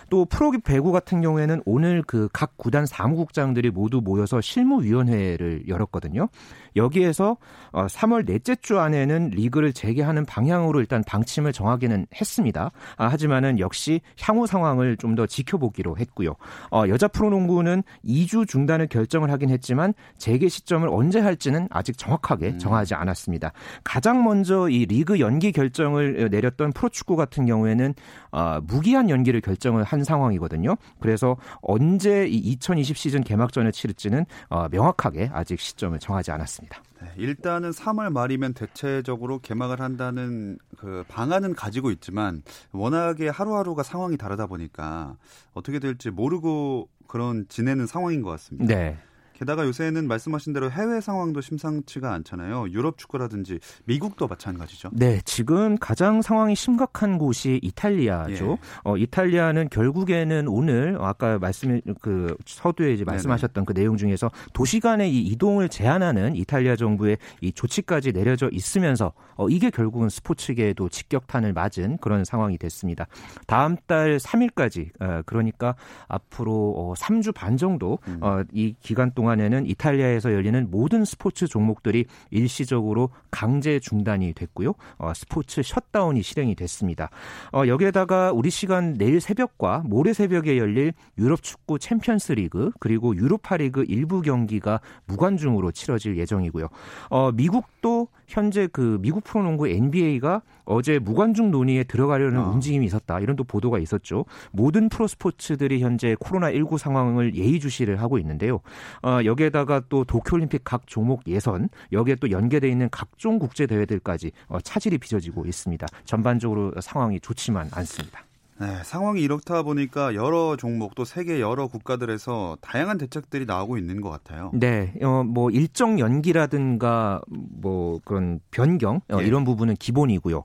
또 0.10 0.26
프로 0.26 0.52
배구 0.52 0.92
같은 0.92 1.22
경우에는 1.22 1.62
오늘 1.66 2.04
그 2.04 2.28
각 2.42 2.58
구단 2.58 2.86
사무국장들이 2.86 3.70
모두 3.70 4.02
모여서 4.02 4.42
실무위원회를 4.42 5.68
열었거든요. 5.68 6.28
여기에서 6.76 7.38
3월 7.72 8.22
어, 8.22 8.26
넷째 8.26 8.56
주 8.56 8.80
안에는 8.80 9.30
리그를 9.30 9.74
재개하는 9.74 10.26
방향으로 10.26 10.80
일단 10.80 11.04
방침을 11.06 11.54
정하기는 11.54 12.08
했습니다. 12.16 12.72
아, 12.98 13.08
하지만은 13.08 13.51
역시 13.60 14.02
향후 14.20 14.48
상황을 14.48 14.98
좀 14.98 15.12
더 15.16 15.26
지켜보기로 15.26 15.98
했고요. 15.98 16.36
어, 16.72 16.84
여자 16.88 17.08
프로농구는 17.08 17.84
2주 18.06 18.48
중단을 18.48 18.88
결정을 18.88 19.30
하긴 19.32 19.50
했지만 19.50 19.94
재개 20.18 20.48
시점을 20.48 20.88
언제 20.90 21.20
할지는 21.20 21.68
아직 21.70 21.98
정확하게 21.98 22.48
음. 22.48 22.60
정하지 22.60 22.96
않았습니다. 22.96 23.52
가장 23.84 24.24
먼저 24.24 24.70
이 24.70 24.86
리그 24.86 25.20
연기 25.20 25.52
결정을 25.52 26.30
내렸던 26.32 26.72
프로축구 26.74 27.16
같은 27.16 27.46
경우에는 27.46 27.94
어, 28.32 28.60
무기한 28.64 29.10
연기를 29.10 29.42
결정을 29.42 29.84
한 29.84 30.04
상황이거든요. 30.04 30.76
그래서 31.00 31.38
언제 31.62 32.26
이 32.28 32.38
2020 32.38 32.98
시즌 32.98 33.22
개막전을 33.24 33.72
치를지는 33.72 34.26
어, 34.50 34.68
명확하게 34.70 35.32
아직 35.34 35.60
시점을 35.60 36.00
정하지 36.00 36.32
않았습니다. 36.32 36.82
네, 37.02 37.12
일단은 37.18 37.72
3월 37.72 38.12
말이면 38.12 38.54
대체적으로 38.54 39.40
개막을 39.40 39.82
한다는 39.82 40.58
그 40.78 41.04
방안은 41.08 41.56
가지고 41.56 41.92
있지만 41.92 42.44
워낙에 42.72 43.28
하루하루가 43.30 43.84
상황이 43.84 44.18
다르다 44.18 44.48
보니까 44.48 45.18
어떻게 45.54 45.80
될지 45.80 46.12
모르고 46.12 46.90
그런 47.08 47.46
지내는 47.50 47.88
상황인 47.88 48.22
것 48.22 48.30
같습니다. 48.32 48.74
네. 48.74 48.98
게다가 49.42 49.66
요새는 49.66 50.08
말씀하신 50.08 50.54
대로 50.54 50.70
해외 50.70 51.02
상황도 51.02 51.42
심상치가 51.42 52.14
않잖아요. 52.14 52.68
유럽 52.70 53.00
축구라든지 53.00 53.58
미국도 53.86 54.28
마찬가지죠. 54.28 54.92
네, 54.94 55.20
지금 55.26 55.80
가장 55.80 56.22
상황이 56.22 56.54
심각한 56.56 57.18
곳이 57.18 57.60
이탈리아죠. 57.64 58.52
예. 58.52 58.58
어, 58.84 58.98
이탈리아는 58.98 59.70
결국에는 59.70 60.48
오늘 60.48 60.96
아까 61.02 61.40
말씀 61.40 61.82
그 62.02 62.38
서두에 62.46 62.94
이제 62.94 63.04
말씀하셨던 63.04 63.66
네네. 63.66 63.66
그 63.66 63.74
내용 63.74 63.98
중에서 63.98 64.30
도시 64.54 64.80
간의 64.80 65.12
이 65.12 65.22
이동을 65.30 65.70
제한하는 65.70 66.36
이탈리아 66.36 66.76
정부의 66.76 67.18
이 67.42 67.52
조치까지 67.52 68.12
내려져 68.12 68.48
있으면서 68.52 69.12
어, 69.38 69.50
이게 69.50 69.72
결국은 69.72 70.10
스포츠계에도 70.10 70.88
직격탄을 70.88 71.54
맞은 71.54 71.98
그런 71.98 72.26
상황이 72.26 72.60
됐습니다. 72.60 73.08
다음 73.48 73.76
달 73.88 74.18
3일까지 74.18 74.92
어, 75.02 75.24
그러니까 75.26 75.74
앞으로 76.08 76.76
어, 76.78 76.94
3주 76.96 77.34
반 77.34 77.58
정도 77.58 77.98
음. 78.08 78.20
어, 78.22 78.44
이 78.54 78.76
기간 78.82 79.12
동안 79.16 79.31
동안에는 79.32 79.66
이탈리아에서 79.68 80.34
열리는 80.34 80.68
모든 80.70 81.06
스포츠 81.06 81.48
종목들이 81.48 82.06
일시적으로 82.32 83.10
강제 83.30 83.80
중단이 83.80 84.34
됐고요. 84.34 84.74
어, 84.98 85.14
스포츠 85.14 85.62
셧다운이 85.64 86.22
실행이 86.22 86.56
됐습니다. 86.56 87.10
어, 87.54 87.64
여기에다가 87.68 88.32
우리 88.32 88.50
시간 88.50 88.94
내일 88.94 89.22
새벽과 89.22 89.84
모레 89.86 90.14
새벽에 90.14 90.58
열릴 90.58 90.94
유럽 91.18 91.44
축구 91.44 91.80
챔피언스 91.80 92.34
리그 92.34 92.72
그리고 92.80 93.16
유로파 93.16 93.58
리그 93.58 93.86
일부 93.88 94.22
경기가 94.22 94.82
무관중으로 95.06 95.72
치러질 95.72 96.18
예정이고요. 96.18 96.68
어, 97.10 97.32
미국도 97.32 98.08
현재 98.28 98.68
그 98.72 98.98
미국 99.02 99.24
프로농구 99.24 99.68
NBA가 99.68 100.42
어제 100.66 101.00
무관중 101.00 101.52
논의에 101.52 101.84
들어가려는 101.84 102.40
아. 102.40 102.50
움직임이 102.50 102.86
있었다. 102.86 103.20
이런 103.20 103.36
또 103.36 103.44
보도가 103.44 103.80
있었죠. 103.80 104.26
모든 104.52 104.90
프로 104.90 105.08
스포츠들이 105.08 105.82
현재 105.82 106.16
코로나19 106.16 106.78
상황을 106.78 107.36
예의주시를 107.36 108.02
하고 108.02 108.18
있는데요. 108.20 108.62
어, 109.04 109.20
여기에다가 109.26 109.82
또 109.90 110.04
도쿄올림픽 110.06 110.64
각 110.64 110.88
종목 110.88 111.28
예선, 111.28 111.70
여기에 111.92 112.16
또 112.16 112.32
연계돼 112.32 112.70
있는 112.70 112.90
각종 112.92 113.40
국제 113.40 113.66
대회들까지 113.66 114.32
어, 114.48 114.60
차질이 114.62 114.98
빚어지고 114.98 115.46
있습니다. 115.46 115.86
전반적으로 116.06 116.74
상황이 116.80 117.20
좋지만 117.20 117.70
않습니다. 117.74 118.24
네, 118.62 118.84
상황이 118.84 119.24
이렇다 119.24 119.64
보니까 119.64 120.14
여러 120.14 120.56
종목 120.56 120.94
또 120.94 121.04
세계 121.04 121.42
여러 121.42 121.66
국가들에서 121.66 122.58
다양한 122.62 123.00
대책들이 123.00 123.48
나오고 123.48 123.80
있는 123.80 124.02
것 124.02 124.12
같아요. 124.12 124.52
네, 124.54 124.94
어, 125.02 125.24
뭐 125.24 125.50
일정 125.50 125.98
연기라든가 125.98 127.22
뭐 127.28 128.00
그런 128.06 128.40
변경 128.52 129.02
어, 129.12 129.18
예. 129.20 129.26
이런 129.26 129.46
부분은 129.46 129.78
기본이고요. 129.78 130.44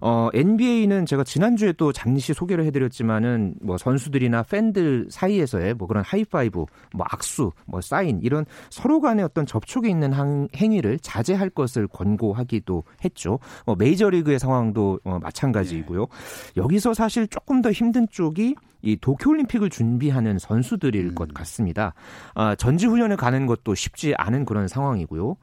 어, 0.00 0.28
NBA는 0.32 1.06
제가 1.06 1.24
지난주에 1.24 1.72
또 1.72 1.92
잠시 1.92 2.34
소개를 2.34 2.64
해드렸지만은 2.66 3.56
뭐 3.60 3.76
선수들이나 3.78 4.44
팬들 4.44 5.08
사이에서의 5.10 5.74
뭐 5.74 5.88
그런 5.88 6.04
하이파이브, 6.04 6.66
뭐 6.94 7.06
악수, 7.10 7.50
뭐 7.66 7.80
사인 7.80 8.20
이런 8.22 8.44
서로 8.70 9.00
간의 9.00 9.24
어떤 9.24 9.44
접촉이 9.44 9.90
있는 9.90 10.12
한, 10.12 10.48
행위를 10.54 11.00
자제할 11.00 11.50
것을 11.50 11.88
권고하기도 11.88 12.84
했죠. 13.04 13.40
뭐 13.64 13.74
메이저리그의 13.74 14.38
상황도 14.38 15.00
어, 15.02 15.18
마찬가지이고요. 15.20 16.02
예. 16.02 16.60
여기서 16.60 16.94
사실 16.94 17.26
조금 17.26 17.55
더 17.62 17.70
힘든 17.72 18.06
쪽이 18.10 18.54
이 18.82 18.96
도쿄올림픽을 18.96 19.68
준비하는 19.68 20.38
선수들일 20.38 21.06
음. 21.06 21.14
것 21.14 21.34
같습니다. 21.34 21.94
아, 22.34 22.54
전지훈련을 22.54 23.16
가는 23.16 23.46
것도 23.46 23.74
쉽지 23.74 24.14
않은 24.16 24.44
그런 24.44 24.68
상황이고요. 24.68 25.36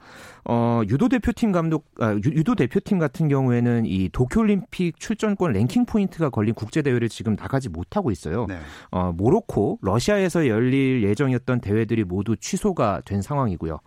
어, 0.45 0.81
유도 0.87 1.09
대표팀 1.09 1.51
감독, 1.51 1.85
아, 1.99 2.13
유도 2.13 2.55
대표팀 2.55 2.99
같은 2.99 3.27
경우에는 3.27 3.85
이 3.85 4.09
도쿄올림픽 4.09 4.99
출전권 4.99 5.53
랭킹 5.53 5.85
포인트가 5.85 6.29
걸린 6.29 6.53
국제대회를 6.53 7.09
지금 7.09 7.35
나가지 7.35 7.69
못하고 7.69 8.11
있어요. 8.11 8.45
네. 8.47 8.59
어, 8.91 9.11
모로코, 9.11 9.79
러시아에서 9.81 10.47
열릴 10.47 11.03
예정이었던 11.03 11.59
대회들이 11.59 12.05
모두 12.05 12.37
취소가 12.37 13.01
된 13.05 13.21
상황이고요. 13.21 13.79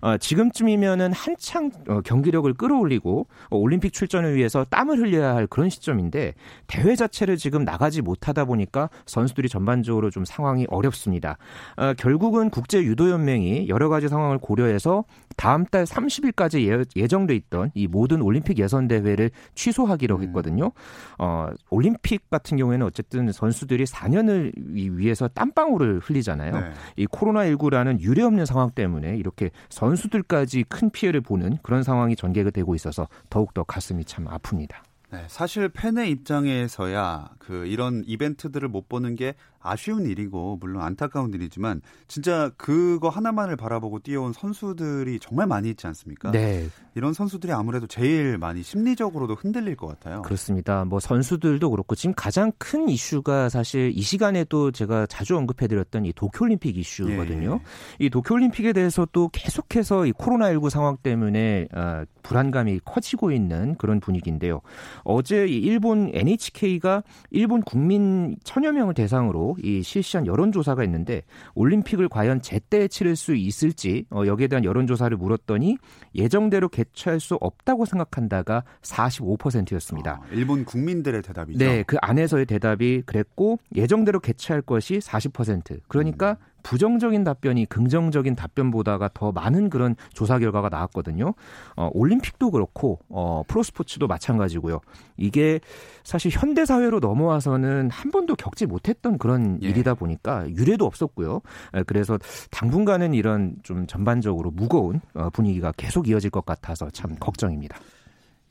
어, 0.00 0.16
지금쯤이면은 0.16 1.12
한창 1.12 1.70
어, 1.88 2.00
경기력을 2.00 2.52
끌어올리고 2.54 3.26
어, 3.50 3.56
올림픽 3.56 3.92
출전을 3.92 4.34
위해서 4.34 4.64
땀을 4.64 4.98
흘려야 4.98 5.34
할 5.34 5.46
그런 5.46 5.68
시점인데 5.68 6.34
대회 6.66 6.96
자체를 6.96 7.36
지금 7.36 7.64
나가지 7.64 8.02
못하다 8.02 8.44
보니까 8.46 8.88
선수들이 9.06 9.48
전반적으로 9.48 10.10
좀 10.10 10.24
상황이 10.24 10.66
어렵습니다. 10.68 11.36
어, 11.76 11.92
결국은 11.94 12.50
국제 12.50 12.82
유도 12.82 13.10
연맹이 13.10 13.68
여러 13.68 13.88
가지 13.88 14.08
상황을 14.08 14.38
고려해서 14.38 15.04
다음 15.36 15.64
달 15.64 15.84
30일까지 15.84 16.86
예, 16.96 17.06
정돼 17.06 17.34
있던 17.34 17.70
이 17.74 17.86
모든 17.86 18.22
올림픽 18.22 18.58
예선 18.58 18.88
대회를 18.88 19.30
취소하기로 19.54 20.16
음. 20.16 20.22
했거든요. 20.22 20.72
어, 21.18 21.48
올림픽 21.70 22.28
같은 22.30 22.56
경우에는 22.56 22.86
어쨌든 22.86 23.32
선수들이 23.32 23.84
4년을 23.84 24.52
위해서 24.74 25.28
땀방울을 25.28 26.00
흘리잖아요. 26.00 26.52
네. 26.52 26.70
이 26.96 27.06
코로나 27.06 27.44
19라는 27.44 28.00
유례 28.00 28.22
없는 28.22 28.46
상황 28.46 28.70
때문에 28.70 29.16
이렇게 29.16 29.50
선 29.68 29.89
선수들까지 29.90 30.64
큰 30.68 30.90
피해를 30.90 31.20
보는 31.20 31.58
그런 31.62 31.82
상황이 31.82 32.14
전개가 32.14 32.50
되고 32.50 32.74
있어서 32.74 33.08
더욱더 33.28 33.64
가슴이 33.64 34.04
참 34.04 34.26
아픕니다. 34.26 34.76
네, 35.12 35.24
사실 35.26 35.68
팬의 35.68 36.10
입장에서야 36.10 37.30
그 37.38 37.66
이런 37.66 38.04
이벤트들을 38.06 38.68
못 38.68 38.88
보는 38.88 39.16
게 39.16 39.34
아쉬운 39.60 40.06
일이고 40.06 40.58
물론 40.60 40.82
안타까운 40.82 41.32
일이지만 41.34 41.82
진짜 42.08 42.50
그거 42.56 43.08
하나만을 43.08 43.56
바라보고 43.56 44.00
뛰어온 44.00 44.32
선수들이 44.32 45.18
정말 45.20 45.46
많이 45.46 45.68
있지 45.70 45.86
않습니까? 45.86 46.30
네. 46.30 46.68
이런 46.94 47.12
선수들이 47.12 47.52
아무래도 47.52 47.86
제일 47.86 48.38
많이 48.38 48.62
심리적으로도 48.62 49.34
흔들릴 49.34 49.76
것 49.76 49.86
같아요. 49.86 50.22
그렇습니다. 50.22 50.84
뭐 50.84 50.98
선수들도 50.98 51.70
그렇고 51.70 51.94
지금 51.94 52.14
가장 52.14 52.52
큰 52.58 52.88
이슈가 52.88 53.48
사실 53.48 53.92
이 53.94 54.00
시간에도 54.00 54.70
제가 54.70 55.06
자주 55.06 55.36
언급해드렸던 55.36 56.06
이 56.06 56.12
도쿄올림픽 56.12 56.76
이슈거든요. 56.76 57.60
예. 57.62 58.04
이 58.04 58.10
도쿄올림픽에 58.10 58.72
대해서도 58.72 59.28
계속해서 59.32 60.06
이 60.06 60.12
코로나19 60.12 60.70
상황 60.70 60.96
때문에 60.96 61.68
어, 61.74 62.04
불안감이 62.22 62.80
커지고 62.84 63.32
있는 63.32 63.74
그런 63.76 64.00
분위기인데요. 64.00 64.60
어제 65.04 65.46
이 65.46 65.56
일본 65.58 66.10
NHK가 66.12 67.02
일본 67.30 67.62
국민 67.62 68.36
천여 68.44 68.72
명을 68.72 68.94
대상으로 68.94 69.49
이 69.62 69.82
실시한 69.82 70.26
여론조사가 70.26 70.84
있는데 70.84 71.22
올림픽을 71.54 72.08
과연 72.08 72.42
제때 72.42 72.88
치를 72.88 73.16
수 73.16 73.34
있을지 73.34 74.06
어, 74.10 74.24
여기에 74.26 74.48
대한 74.48 74.64
여론조사를 74.64 75.16
물었더니 75.16 75.76
예정대로 76.14 76.68
개최할 76.68 77.20
수 77.20 77.36
없다고 77.40 77.84
생각한다가 77.84 78.64
45%였습니다. 78.82 80.20
아, 80.22 80.26
일본 80.32 80.64
국민들의 80.64 81.22
대답이죠. 81.22 81.58
네, 81.58 81.82
그 81.86 81.96
안에서의 82.00 82.46
대답이 82.46 83.02
그랬고 83.06 83.58
예정대로 83.74 84.20
개최할 84.20 84.62
것이 84.62 84.98
40%. 84.98 85.80
그러니까 85.88 86.32
음. 86.32 86.49
부정적인 86.62 87.24
답변이 87.24 87.66
긍정적인 87.66 88.34
답변보다가 88.36 89.10
더 89.14 89.32
많은 89.32 89.70
그런 89.70 89.96
조사 90.12 90.38
결과가 90.38 90.68
나왔거든요. 90.68 91.34
어, 91.76 91.90
올림픽도 91.92 92.50
그렇고 92.50 92.98
어, 93.08 93.42
프로스포츠도 93.48 94.06
마찬가지고요. 94.06 94.80
이게 95.16 95.60
사실 96.04 96.30
현대 96.32 96.64
사회로 96.64 97.00
넘어와서는 97.00 97.90
한 97.90 98.10
번도 98.10 98.36
겪지 98.36 98.66
못했던 98.66 99.18
그런 99.18 99.58
예. 99.62 99.68
일이다 99.68 99.94
보니까 99.94 100.48
유례도 100.50 100.86
없었고요. 100.86 101.40
그래서 101.86 102.18
당분간은 102.50 103.14
이런 103.14 103.56
좀 103.62 103.86
전반적으로 103.86 104.50
무거운 104.50 105.00
어, 105.14 105.30
분위기가 105.30 105.72
계속 105.76 106.08
이어질 106.08 106.30
것 106.30 106.44
같아서 106.44 106.90
참 106.90 107.16
걱정입니다. 107.18 107.78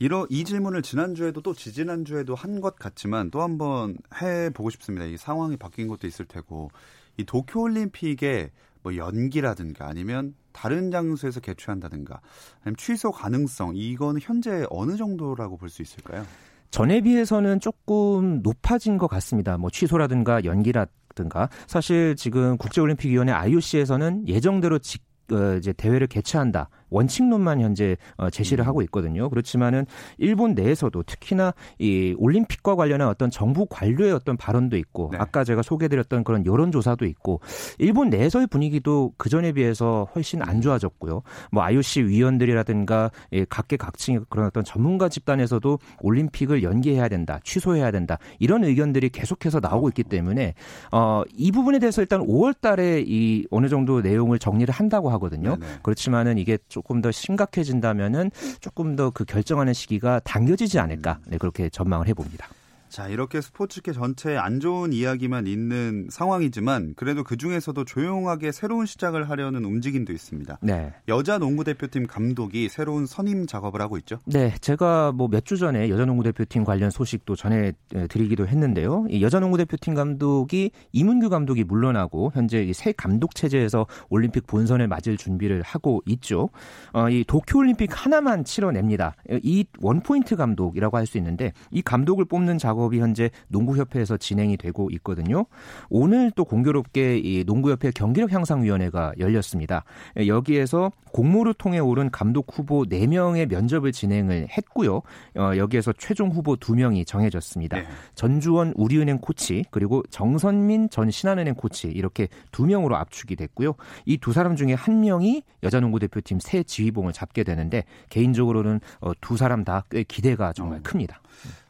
이러 0.02 0.26
이 0.30 0.46
질문을 0.46 0.82
지난주에도 0.82 1.42
또 1.42 1.54
지지난주에도 1.54 2.34
한 2.34 2.62
것 2.62 2.76
같지만 2.78 3.32
또 3.32 3.42
한번 3.42 3.98
해 4.22 4.50
보고 4.50 4.70
싶습니다. 4.70 5.06
이 5.06 5.18
상황이 5.18 5.56
바뀐 5.58 5.88
것도 5.88 6.08
있을 6.08 6.26
테고 6.26 6.72
이 7.20 7.26
도쿄 7.26 7.62
올림픽의 7.62 8.50
뭐 8.82 8.96
연기라든가 8.96 9.88
아니면 9.88 10.34
다른 10.54 10.90
장소에서 10.90 11.42
개최한다든가 11.42 12.22
아니면 12.62 12.76
취소 12.78 13.12
가능성 13.12 13.74
이거는 13.76 14.22
현재 14.24 14.66
어느 14.70 14.96
정도라고 14.96 15.58
볼 15.58 15.70
수 15.70 15.82
있을까요? 15.82 16.26
전에 16.72 17.02
비해서는 17.02 17.60
조금 17.60 18.42
높아진 18.42 18.98
것 18.98 19.08
같습니다. 19.08 19.58
뭐 19.58 19.70
취소라든가 19.70 20.44
연기라든가 20.46 21.50
사실 21.68 22.16
지금 22.16 22.58
국제올림픽위원회 22.58 23.34
IOC에서는 23.34 24.28
예정대로 24.28 24.80
직, 24.80 25.04
어, 25.32 25.56
이제 25.58 25.74
대회를 25.74 26.08
개최한다. 26.08 26.70
원칙론만 26.90 27.62
현재 27.62 27.98
어, 28.18 28.30
제시를 28.30 28.66
음. 28.66 28.68
하고 28.68 28.82
있거든요. 28.84 29.30
그렇지만은 29.30 29.86
일본 30.18 30.54
내에서도 30.54 31.04
특히나 31.04 31.54
이 31.78 32.16
올림픽과 32.18 32.76
관련한 32.76 33.08
어떤 33.08 33.30
정부 33.30 33.66
관료의 33.70 34.12
어떤 34.12 34.38
발언도 34.38 34.78
있고 34.78 35.10
네. 35.12 35.18
아까 35.20 35.44
제가 35.44 35.62
소개드렸던 35.62 36.24
그런 36.24 36.46
여론조사도 36.46 37.06
있고 37.06 37.42
일본 37.78 38.10
내에서의 38.10 38.48
분위기도 38.48 39.14
그 39.18 39.30
전에 39.30 39.52
비해서 39.52 40.08
훨씬 40.16 40.42
안 40.42 40.62
좋아졌고요. 40.62 41.22
뭐 41.52 41.64
IOC 41.64 42.04
위원들이라든가 42.04 43.12
예, 43.34 43.46
각계각층의 43.46 44.22
그런 44.30 44.48
어떤 44.48 44.64
전문가 44.64 45.10
집단에서도 45.10 45.80
올림픽을 46.02 46.64
연기해야 46.64 47.08
된다, 47.08 47.40
취소해야 47.44 47.92
된다 47.92 48.18
이런 48.40 48.64
의견들이 48.64 49.10
계속해서 49.10 49.60
나오고 49.60 49.90
있기 49.90 50.04
때문에 50.04 50.54
어, 50.92 51.24
이 51.36 51.52
부분에 51.52 51.80
대해서 51.80 52.02
일단 52.02 52.22
5월달에 52.22 53.04
이 53.08 53.48
어느 53.52 53.68
정도 53.70 54.02
내용을 54.02 54.40
정리를 54.40 54.74
한다고 54.74 55.10
하거든요. 55.12 55.56
네네. 55.56 55.80
그렇지만은 55.84 56.38
이게 56.38 56.58
좀 56.68 56.79
조금 56.80 57.02
더 57.02 57.12
심각해진다면은 57.12 58.32
조금 58.62 58.96
더 58.96 59.12
그 59.12 59.26
결정하는 59.26 59.74
시기가 59.74 60.20
당겨지지 60.20 60.80
않을까 60.80 61.20
네, 61.28 61.38
그렇게 61.38 61.70
전망을 61.70 62.08
해봅니다. 62.08 62.48
자, 62.90 63.08
이렇게 63.08 63.40
스포츠계 63.40 63.92
전체에 63.94 64.36
안 64.36 64.60
좋은 64.60 64.94
이야기만 64.94 65.46
있는 65.46 66.08
상황이지만 66.10 66.94
그래도 66.96 67.24
그 67.24 67.38
중에서도 67.38 67.86
조용하게 67.86 68.52
새로운 68.52 68.88
시작을 68.88 69.30
하려는 69.30 69.64
움직임도 69.64 70.12
있습니다. 70.12 70.58
네. 70.64 70.92
여자 71.08 71.38
농구 71.38 71.64
대표팀 71.64 72.08
감독이 72.08 72.68
새로운 72.68 73.06
선임 73.06 73.46
작업을 73.46 73.80
하고 73.82 73.98
있죠. 74.00 74.18
네, 74.26 74.56
제가 74.60 75.12
뭐 75.12 75.28
몇 75.28 75.46
주 75.46 75.58
전에 75.58 75.90
여자 75.90 76.06
농구 76.06 76.24
대표팀 76.24 76.64
관련 76.64 76.90
소식도 76.90 77.36
전해 77.36 77.74
드리기도 78.10 78.48
했는데요. 78.48 79.06
이 79.10 79.22
여자 79.22 79.40
농구 79.40 79.58
대표팀 79.58 79.94
감독이 79.94 80.72
이문규 80.92 81.30
감독이 81.30 81.64
물러나고 81.64 82.32
현재 82.34 82.72
새 82.74 82.92
감독 82.92 83.36
체제에서 83.36 83.86
올림픽 84.10 84.48
본선을 84.48 84.88
맞을 84.88 85.16
준비를 85.18 85.62
하고 85.62 86.02
있죠. 86.08 86.50
어, 86.94 87.08
이 87.10 87.24
도쿄 87.24 87.60
올림픽 87.60 87.90
하나만 87.94 88.44
치러냅니다. 88.46 89.16
이 89.44 89.64
원포인트 89.80 90.36
감독이라고 90.36 90.98
할 90.98 91.06
수 91.06 91.18
있는데 91.18 91.54
이 91.72 91.82
감독을 91.82 92.26
뽑는 92.26 92.58
작업 92.60 92.79
작업이 92.80 93.00
현재 93.00 93.30
농구협회에서 93.50 94.18
진행이 94.18 94.56
되고 94.58 94.90
있거든요. 94.92 95.46
오늘 95.90 96.32
또 96.32 96.46
공교롭게 96.46 97.18
이 97.18 97.44
농구협회 97.46 97.92
경기력 97.92 98.32
향상위원회가 98.32 99.14
열렸습니다. 99.20 99.84
여기에서 100.26 100.92
공모를 101.12 101.54
통해 101.56 101.80
오른 101.80 102.10
감독 102.10 102.48
후보 102.52 102.86
4명의 102.86 103.48
면접을 103.50 103.92
진행을 103.92 104.48
했고요. 104.50 105.02
어, 105.36 105.52
여기에서 105.58 105.92
최종 105.98 106.30
후보 106.30 106.56
2명이 106.56 107.06
정해졌습니다. 107.06 107.78
네. 107.78 107.86
전주원 108.16 108.74
우리은행 108.76 109.18
코치 109.20 109.66
그리고 109.72 110.04
정선민 110.10 110.90
전 110.90 111.12
신한은행 111.12 111.56
코치 111.56 111.88
이렇게 111.88 112.28
2명으로 112.52 112.94
압축이 112.94 113.36
됐고요. 113.36 113.74
이 114.06 114.18
두 114.20 114.34
사람 114.34 114.56
중에 114.56 114.74
한 114.74 115.00
명이 115.00 115.44
여자농구 115.64 115.98
대표팀 116.00 116.40
새 116.40 116.62
지휘봉을 116.62 117.14
잡게 117.14 117.44
되는데 117.44 117.86
개인적으로는 118.10 118.80
어, 119.02 119.12
두 119.22 119.36
사람 119.38 119.64
다 119.64 119.84
꽤 119.90 120.04
기대가 120.04 120.54
정말 120.54 120.80
음. 120.80 120.84
큽니다. 120.84 121.22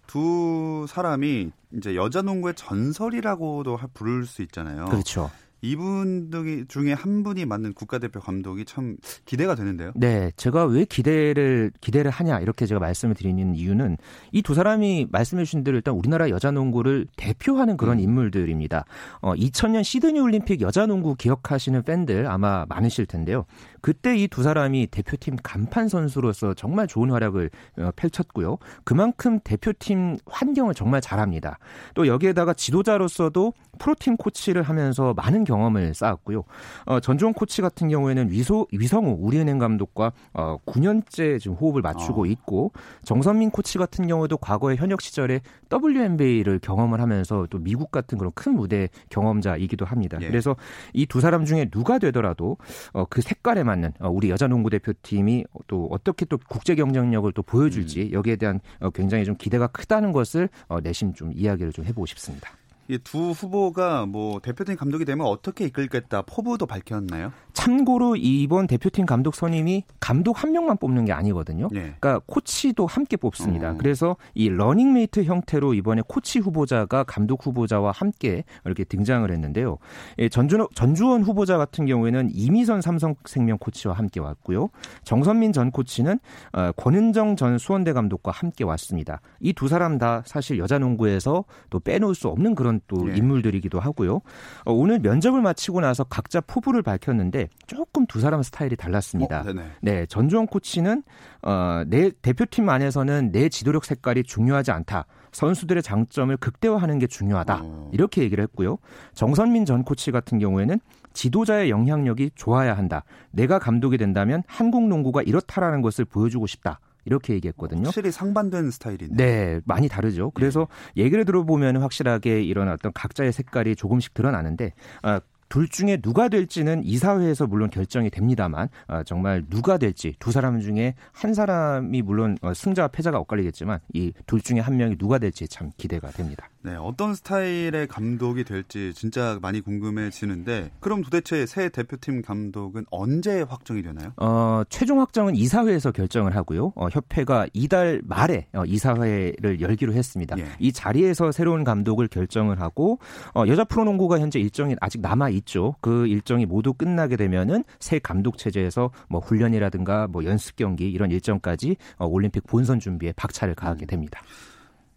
두 0.10 0.88
사람이 0.90 1.52
이제 1.76 1.96
여자 1.96 2.24
농구의 2.24 2.56
전설이라고도 2.56 3.78
부를 3.94 4.26
수 4.26 4.42
있잖아요. 4.42 4.86
그렇죠. 4.86 5.30
이분 5.62 6.32
중에 6.68 6.94
한 6.94 7.24
분이 7.24 7.46
맡는 7.46 7.74
국가대표 7.74 8.20
감독이 8.20 8.66
참 8.66 8.98
기대가 9.26 9.56
되는데요. 9.56 9.92
네, 9.96 10.32
제가 10.38 10.66
왜 10.66 10.86
기대를 10.86 11.72
기대를 11.82 12.12
하냐 12.12 12.40
이렇게 12.40 12.66
제가 12.66 12.80
말씀을 12.80 13.16
드리는 13.16 13.56
이유는 13.56 13.98
이 14.32 14.42
두 14.50 14.56
사람이 14.56 15.08
말씀해 15.12 15.44
주신 15.44 15.64
대로 15.64 15.76
일단 15.78 15.94
우리나라 15.94 16.30
여자 16.32 16.50
농구를 16.50 17.06
대표하는 17.18 17.78
그런 17.78 18.00
음. 18.00 18.04
인물들입니다. 18.04 18.84
어, 19.22 19.36
2000년 19.36 19.84
시드니 19.84 20.20
올림픽 20.20 20.62
여자 20.62 20.88
농구 20.88 21.14
기억하시는 21.16 21.84
팬들 21.84 22.26
아마 22.28 22.66
많으실 22.68 23.06
텐데요. 23.06 23.46
그때 23.82 24.18
이 24.18 24.28
두 24.30 24.44
사람이 24.44 24.88
대표팀 24.88 25.36
간판 25.44 25.88
선수로서 25.88 26.54
정말 26.54 26.88
좋은 26.88 27.12
활약을 27.12 27.50
어, 27.78 27.90
펼쳤고요. 27.96 28.58
그만큼 28.84 29.40
대표팀 29.44 30.18
환경을 30.26 30.74
정말 30.74 31.02
잘합니다. 31.02 31.60
또 31.94 32.08
여기에다가 32.08 32.54
지도자로서도 32.54 33.54
프로팀 33.80 34.18
코치를 34.18 34.62
하면서 34.64 35.14
많은 35.14 35.44
경험을 35.44 35.94
쌓았고요. 35.94 36.44
어, 36.86 37.00
전주원 37.00 37.34
코치 37.34 37.62
같은 37.62 37.90
경우에는 37.90 38.32
위소, 38.32 38.68
위성우 38.72 39.18
우리은행 39.20 39.58
감독과 39.58 40.14
어, 40.34 40.58
9년째 40.66 41.40
지금 41.40 41.58
호흡을 41.58 41.82
맞추고 41.82 42.24
어. 42.24 42.26
있고 42.26 42.72
정선민 43.04 43.52
코치 43.52 43.78
같은 43.78 44.08
경우도 44.08 44.38
과거에 44.38 44.76
현역 44.76 45.02
시절에 45.02 45.42
WNBA를 45.72 46.60
경험을 46.60 47.02
하면서 47.02 47.46
또 47.50 47.58
미국 47.58 47.92
같은 47.92 48.18
그런 48.18 48.32
큰 48.36 48.54
무대 48.54 48.88
경험자이기도 49.10 49.86
합니다. 49.86 50.18
예. 50.22 50.28
그래서 50.28 50.56
이 50.94 51.10
두 51.10 51.20
사람 51.20 51.44
중에 51.44 51.66
누가 51.66 51.98
되더라도 51.98 52.58
어, 52.94 53.04
그 53.10 53.22
색깔에 53.22 53.64
맞는 53.64 53.94
어, 54.00 54.10
우리 54.10 54.30
여자 54.30 54.48
농구 54.48 54.70
대표팀이 54.70 55.44
또 55.68 55.88
어떻게 55.92 56.26
또 56.26 56.38
국제 56.48 56.76
경쟁력을 56.76 57.30
또 57.34 57.42
보여줄지 57.42 58.04
음. 58.04 58.12
여기에 58.14 58.38
대한 58.38 58.60
어, 58.80 58.90
굉장히 58.92 59.26
좀 59.26 59.36
기대가 59.36 59.68
크다는 59.68 60.12
것을 60.12 60.50
어, 60.68 60.80
내심 60.80 61.14
좀 61.14 61.32
이야기를 61.34 61.74
좀 61.74 61.84
해보고 61.86 62.06
싶습니다. 62.06 62.52
이 62.90 63.04
두 63.04 63.32
후보가 63.32 64.08
뭐 64.08 64.40
대표팀 64.40 64.76
감독이 64.76 65.06
되면 65.06 65.28
어떻게 65.28 65.66
이끌겠다 65.66 66.24
포부도 66.24 66.66
밝혔나요? 66.66 67.32
참고로 67.54 68.16
이번 68.16 68.66
대표팀 68.66 69.06
감독 69.06 69.36
선임이 69.36 69.84
감독 70.00 70.42
한 70.44 70.52
명만 70.54 70.78
뽑는 70.78 71.06
게 71.06 71.12
아니거든요. 71.14 71.68
네. 71.72 71.94
그러니까 72.00 72.22
코치도 72.26 72.88
함께 72.88 73.16
뽑습니다. 73.16 73.72
어. 73.72 73.76
그래서 73.78 74.18
이 74.34 74.50
러닝메이트 74.50 75.24
형태로 75.24 75.76
이번에 75.76 76.02
코치 76.08 76.40
후보자가 76.40 77.04
감독 77.04 77.46
후보자와 77.46 77.92
함께 77.92 78.44
이렇게 78.66 78.84
등장을 78.86 79.30
했는데요. 79.30 79.78
예, 80.18 80.28
전주, 80.30 80.68
전주원 80.74 81.22
후보자 81.22 81.58
같은 81.58 81.86
경우에는 81.86 82.30
이미선 82.34 82.82
삼성생명 82.82 83.60
코치와 83.60 83.94
함께 83.94 84.20
왔고요. 84.20 84.70
정선민 85.04 85.54
전 85.54 85.70
코치는 85.70 86.20
어, 86.54 86.72
권은정 86.76 87.36
전 87.36 87.60
수원대 87.60 87.94
감독과 87.94 88.32
함께 88.32 88.64
왔습니다. 88.64 89.22
이 89.40 89.54
두 89.60 89.68
사람 89.68 89.98
다 89.98 90.24
사실 90.26 90.58
여자 90.58 90.80
농구에서 90.80 91.44
또 91.70 91.82
빼놓을 91.82 92.16
수 92.16 92.30
없는 92.30 92.56
그런 92.56 92.79
또 92.88 93.10
예. 93.12 93.16
인물들이기도 93.16 93.80
하고요. 93.80 94.22
어, 94.66 94.74
오늘 94.74 95.00
면접을 95.00 95.42
마치고 95.42 95.82
나서 95.82 96.04
각자 96.04 96.42
포부를 96.42 96.82
밝혔는데 96.82 97.50
조금 97.68 98.06
두 98.06 98.20
사람 98.20 98.44
스타일이 98.44 98.76
달랐습니다. 98.76 99.42
어, 99.42 99.54
네, 99.82 100.06
전주원 100.06 100.48
코치는 100.48 101.04
어, 101.44 101.84
내 101.88 102.12
대표팀 102.22 102.70
안에서는 102.70 103.32
내 103.32 103.50
지도력 103.50 103.86
색깔이 103.86 104.24
중요하지 104.24 104.72
않다. 104.72 105.06
선수들의 105.32 105.84
장점을 105.84 106.36
극대화하는 106.38 107.00
게 107.00 107.08
중요하다. 107.08 107.62
어. 107.64 107.90
이렇게 107.94 108.22
얘기를 108.24 108.42
했고요. 108.44 108.78
정선민 109.14 109.66
전 109.66 109.84
코치 109.84 110.12
같은 110.12 110.40
경우에는 110.40 110.80
지도자의 111.14 111.70
영향력이 111.70 112.32
좋아야 112.36 112.78
한다. 112.78 113.04
내가 113.32 113.60
감독이 113.60 113.98
된다면 113.98 114.44
한국 114.48 114.88
농구가 114.88 115.22
이렇다라는 115.22 115.82
것을 115.82 116.06
보여주고 116.06 116.48
싶다. 116.48 116.80
이렇게 117.10 117.34
얘기했거든요. 117.34 117.86
확실히 117.86 118.12
상반된 118.12 118.70
스타일이네. 118.70 119.16
네, 119.16 119.60
많이 119.66 119.88
다르죠. 119.88 120.30
그래서 120.32 120.68
네. 120.96 121.04
얘기를 121.04 121.26
들어보면 121.26 121.78
확실하게 121.78 122.44
이런 122.44 122.70
어떤 122.70 122.94
각자의 122.94 123.32
색깔이 123.34 123.76
조금씩 123.76 124.14
드러나는데 124.14 124.74
아, 125.02 125.20
둘 125.50 125.68
중에 125.68 125.98
누가 125.98 126.28
될지는 126.30 126.84
이사회에서 126.84 127.48
물론 127.48 127.72
결정이 127.72 128.12
됩니다만 128.12 128.70
어, 128.88 129.02
정말 129.04 129.44
누가 129.50 129.80
될지 129.80 130.14
두 130.20 130.32
사람 130.32 130.60
중에 130.60 130.94
한 131.12 131.34
사람이 131.34 132.04
물론 132.04 132.38
어, 132.44 132.54
승자와 132.54 132.90
패자가 132.90 133.18
엇갈리겠지만 133.18 133.80
이 133.96 134.12
둘 134.28 134.42
중에 134.42 134.60
한 134.60 134.78
명이 134.78 134.98
누가 135.00 135.18
될지 135.18 135.48
참 135.48 135.72
기대가 135.76 136.12
됩니다. 136.12 136.48
네, 136.62 136.76
어떤 136.76 137.16
스타일의 137.16 137.88
감독이 137.88 138.44
될지 138.44 138.94
진짜 138.94 139.40
많이 139.42 139.62
궁금해지는데 139.62 140.72
그럼 140.82 141.02
도대체 141.02 141.46
새 141.46 141.70
대표팀 141.70 142.22
감독은 142.22 142.86
언제 142.92 143.42
확정이 143.42 143.82
되나요? 143.82 144.12
어, 144.18 144.64
최종 144.70 145.00
확정은 145.00 145.36
이사회에서 145.36 145.92
결정을 145.92 146.36
하고요. 146.36 146.74
어, 146.76 146.90
협회가 146.90 147.48
이달 147.54 148.02
말에 148.04 148.48
어, 148.54 148.66
이사회를 148.66 149.62
열기로 149.62 149.94
했습니다. 149.94 150.38
예. 150.38 150.48
이 150.60 150.74
자리에서 150.74 151.32
새로운 151.32 151.64
감독을 151.64 152.10
결정을 152.10 152.60
하고 152.60 153.00
어, 153.34 153.46
여자 153.48 153.64
프로농구가 153.64 154.20
현재 154.20 154.40
일정이 154.40 154.76
아직 154.82 155.00
남아 155.00 155.30
있죠. 155.30 155.76
그 155.80 156.08
일정이 156.08 156.46
모두 156.46 156.74
끝나게 156.74 157.16
되면은 157.16 157.64
새 157.80 158.00
감독 158.00 158.38
체제에서 158.38 158.92
뭐 159.08 159.22
훈련이라든가 159.22 160.08
뭐 160.08 160.26
연습 160.26 160.58
경기 160.58 160.92
이런 160.92 161.10
일정까지 161.10 161.78
어, 161.98 162.06
올림픽 162.06 162.46
본선 162.46 162.82
준비에 162.82 163.14
박차를 163.14 163.56
가하게 163.56 163.86
음. 163.86 163.88
됩니다. 163.88 164.22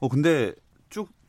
어 0.01 0.09
근데 0.09 0.53
쭉 0.53 0.57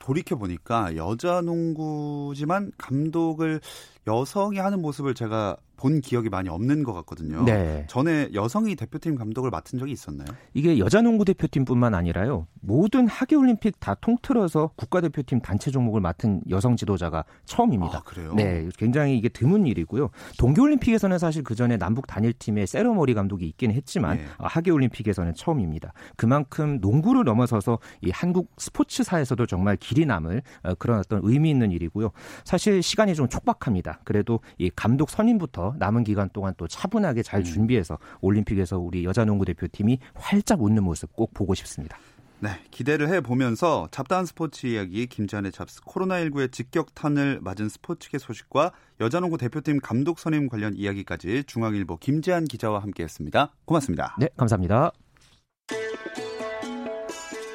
돌이켜 0.03 0.35
보니까 0.35 0.95
여자 0.97 1.39
농구지만 1.41 2.71
감독을 2.77 3.61
여성이 4.05 4.59
하는 4.59 4.81
모습을 4.81 5.13
제가 5.13 5.55
본 5.83 5.99
기억이 5.99 6.29
많이 6.29 6.47
없는 6.47 6.83
것 6.83 6.93
같거든요. 6.93 7.43
네. 7.43 7.85
전에 7.89 8.29
여성이 8.33 8.77
대표팀 8.77 9.15
감독을 9.15 9.49
맡은 9.49 9.77
적이 9.77 9.91
있었나요? 9.91 10.27
이게 10.53 10.79
여자 10.79 11.01
농구 11.01 11.25
대표팀뿐만 11.25 11.93
아니라요. 11.93 12.47
모든 12.61 13.05
하계 13.05 13.35
올림픽 13.35 13.81
다 13.81 13.93
통틀어서 13.95 14.71
국가대표팀 14.77 15.41
단체 15.41 15.71
종목을 15.71 15.99
맡은 15.99 16.41
여성 16.49 16.77
지도자가 16.77 17.25
처음입니다. 17.43 17.97
아, 17.97 18.01
그래요? 18.01 18.33
네, 18.33 18.69
굉장히 18.77 19.17
이게 19.17 19.27
드문 19.27 19.67
일이고요. 19.67 20.09
동계 20.39 20.61
올림픽에서는 20.61 21.19
사실 21.19 21.43
그 21.43 21.53
전에 21.53 21.75
남북 21.75 22.07
단일팀의 22.07 22.65
세러머리 22.65 23.13
감독이 23.13 23.45
있긴 23.47 23.73
했지만 23.73 24.15
네. 24.19 24.25
하계 24.37 24.71
올림픽에서는 24.71 25.33
처음입니다. 25.33 25.91
그만큼 26.15 26.77
농구를 26.79 27.25
넘어서서 27.25 27.79
이 28.01 28.09
한국 28.09 28.53
스포츠사에서도 28.57 29.45
정말 29.47 29.75
길이 29.75 30.05
남을 30.05 30.43
어, 30.63 30.75
그런 30.75 30.99
어떤 30.99 31.19
의미 31.23 31.49
있는 31.49 31.73
일이고요. 31.73 32.11
사실 32.45 32.81
시간이 32.81 33.15
좀 33.15 33.27
촉박합니다. 33.27 33.99
그래도 34.05 34.39
이 34.57 34.69
감독 34.73 35.09
선임부터 35.09 35.72
남은 35.77 36.03
기간 36.03 36.29
동안 36.33 36.53
또 36.57 36.67
차분하게 36.67 37.23
잘 37.23 37.41
음. 37.41 37.43
준비해서 37.43 37.97
올림픽에서 38.21 38.79
우리 38.79 39.05
여자 39.05 39.25
농구 39.25 39.45
대표팀이 39.45 39.99
활짝 40.13 40.61
웃는 40.61 40.83
모습 40.83 41.13
꼭 41.15 41.33
보고 41.33 41.53
싶습니다. 41.53 41.97
네, 42.43 42.49
기대를 42.71 43.07
해 43.07 43.21
보면서 43.21 43.87
잡다한 43.89 44.25
스포츠 44.25 44.67
이야기 44.67 45.07
김지한의 45.07 45.53
잡스 45.53 45.79
코로나19의 45.79 46.51
직격탄을 46.51 47.39
맞은 47.41 47.69
스포츠계 47.69 48.17
소식과 48.17 48.73
여자농구 48.99 49.37
대표팀 49.37 49.79
감독 49.79 50.19
선임 50.19 50.49
관련 50.49 50.73
이야기까지 50.75 51.45
중앙일보 51.45 51.97
김지한 51.97 52.43
기자와 52.43 52.79
함께했습니다. 52.81 53.53
고맙습니다. 53.63 54.17
네, 54.19 54.27
감사합니다. 54.35 54.91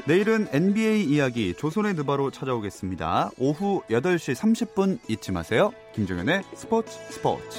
내일은 0.09 0.49
NBA 0.51 1.05
이야기 1.05 1.53
조선의 1.53 1.93
느바로 1.93 2.31
찾아오겠습니다. 2.31 3.31
오후 3.37 3.83
8시 3.91 4.35
30분 4.35 4.99
잊지 5.07 5.33
마세요. 5.33 5.71
김종현의 5.95 6.45
스포츠 6.55 6.93
스포츠. 7.11 7.59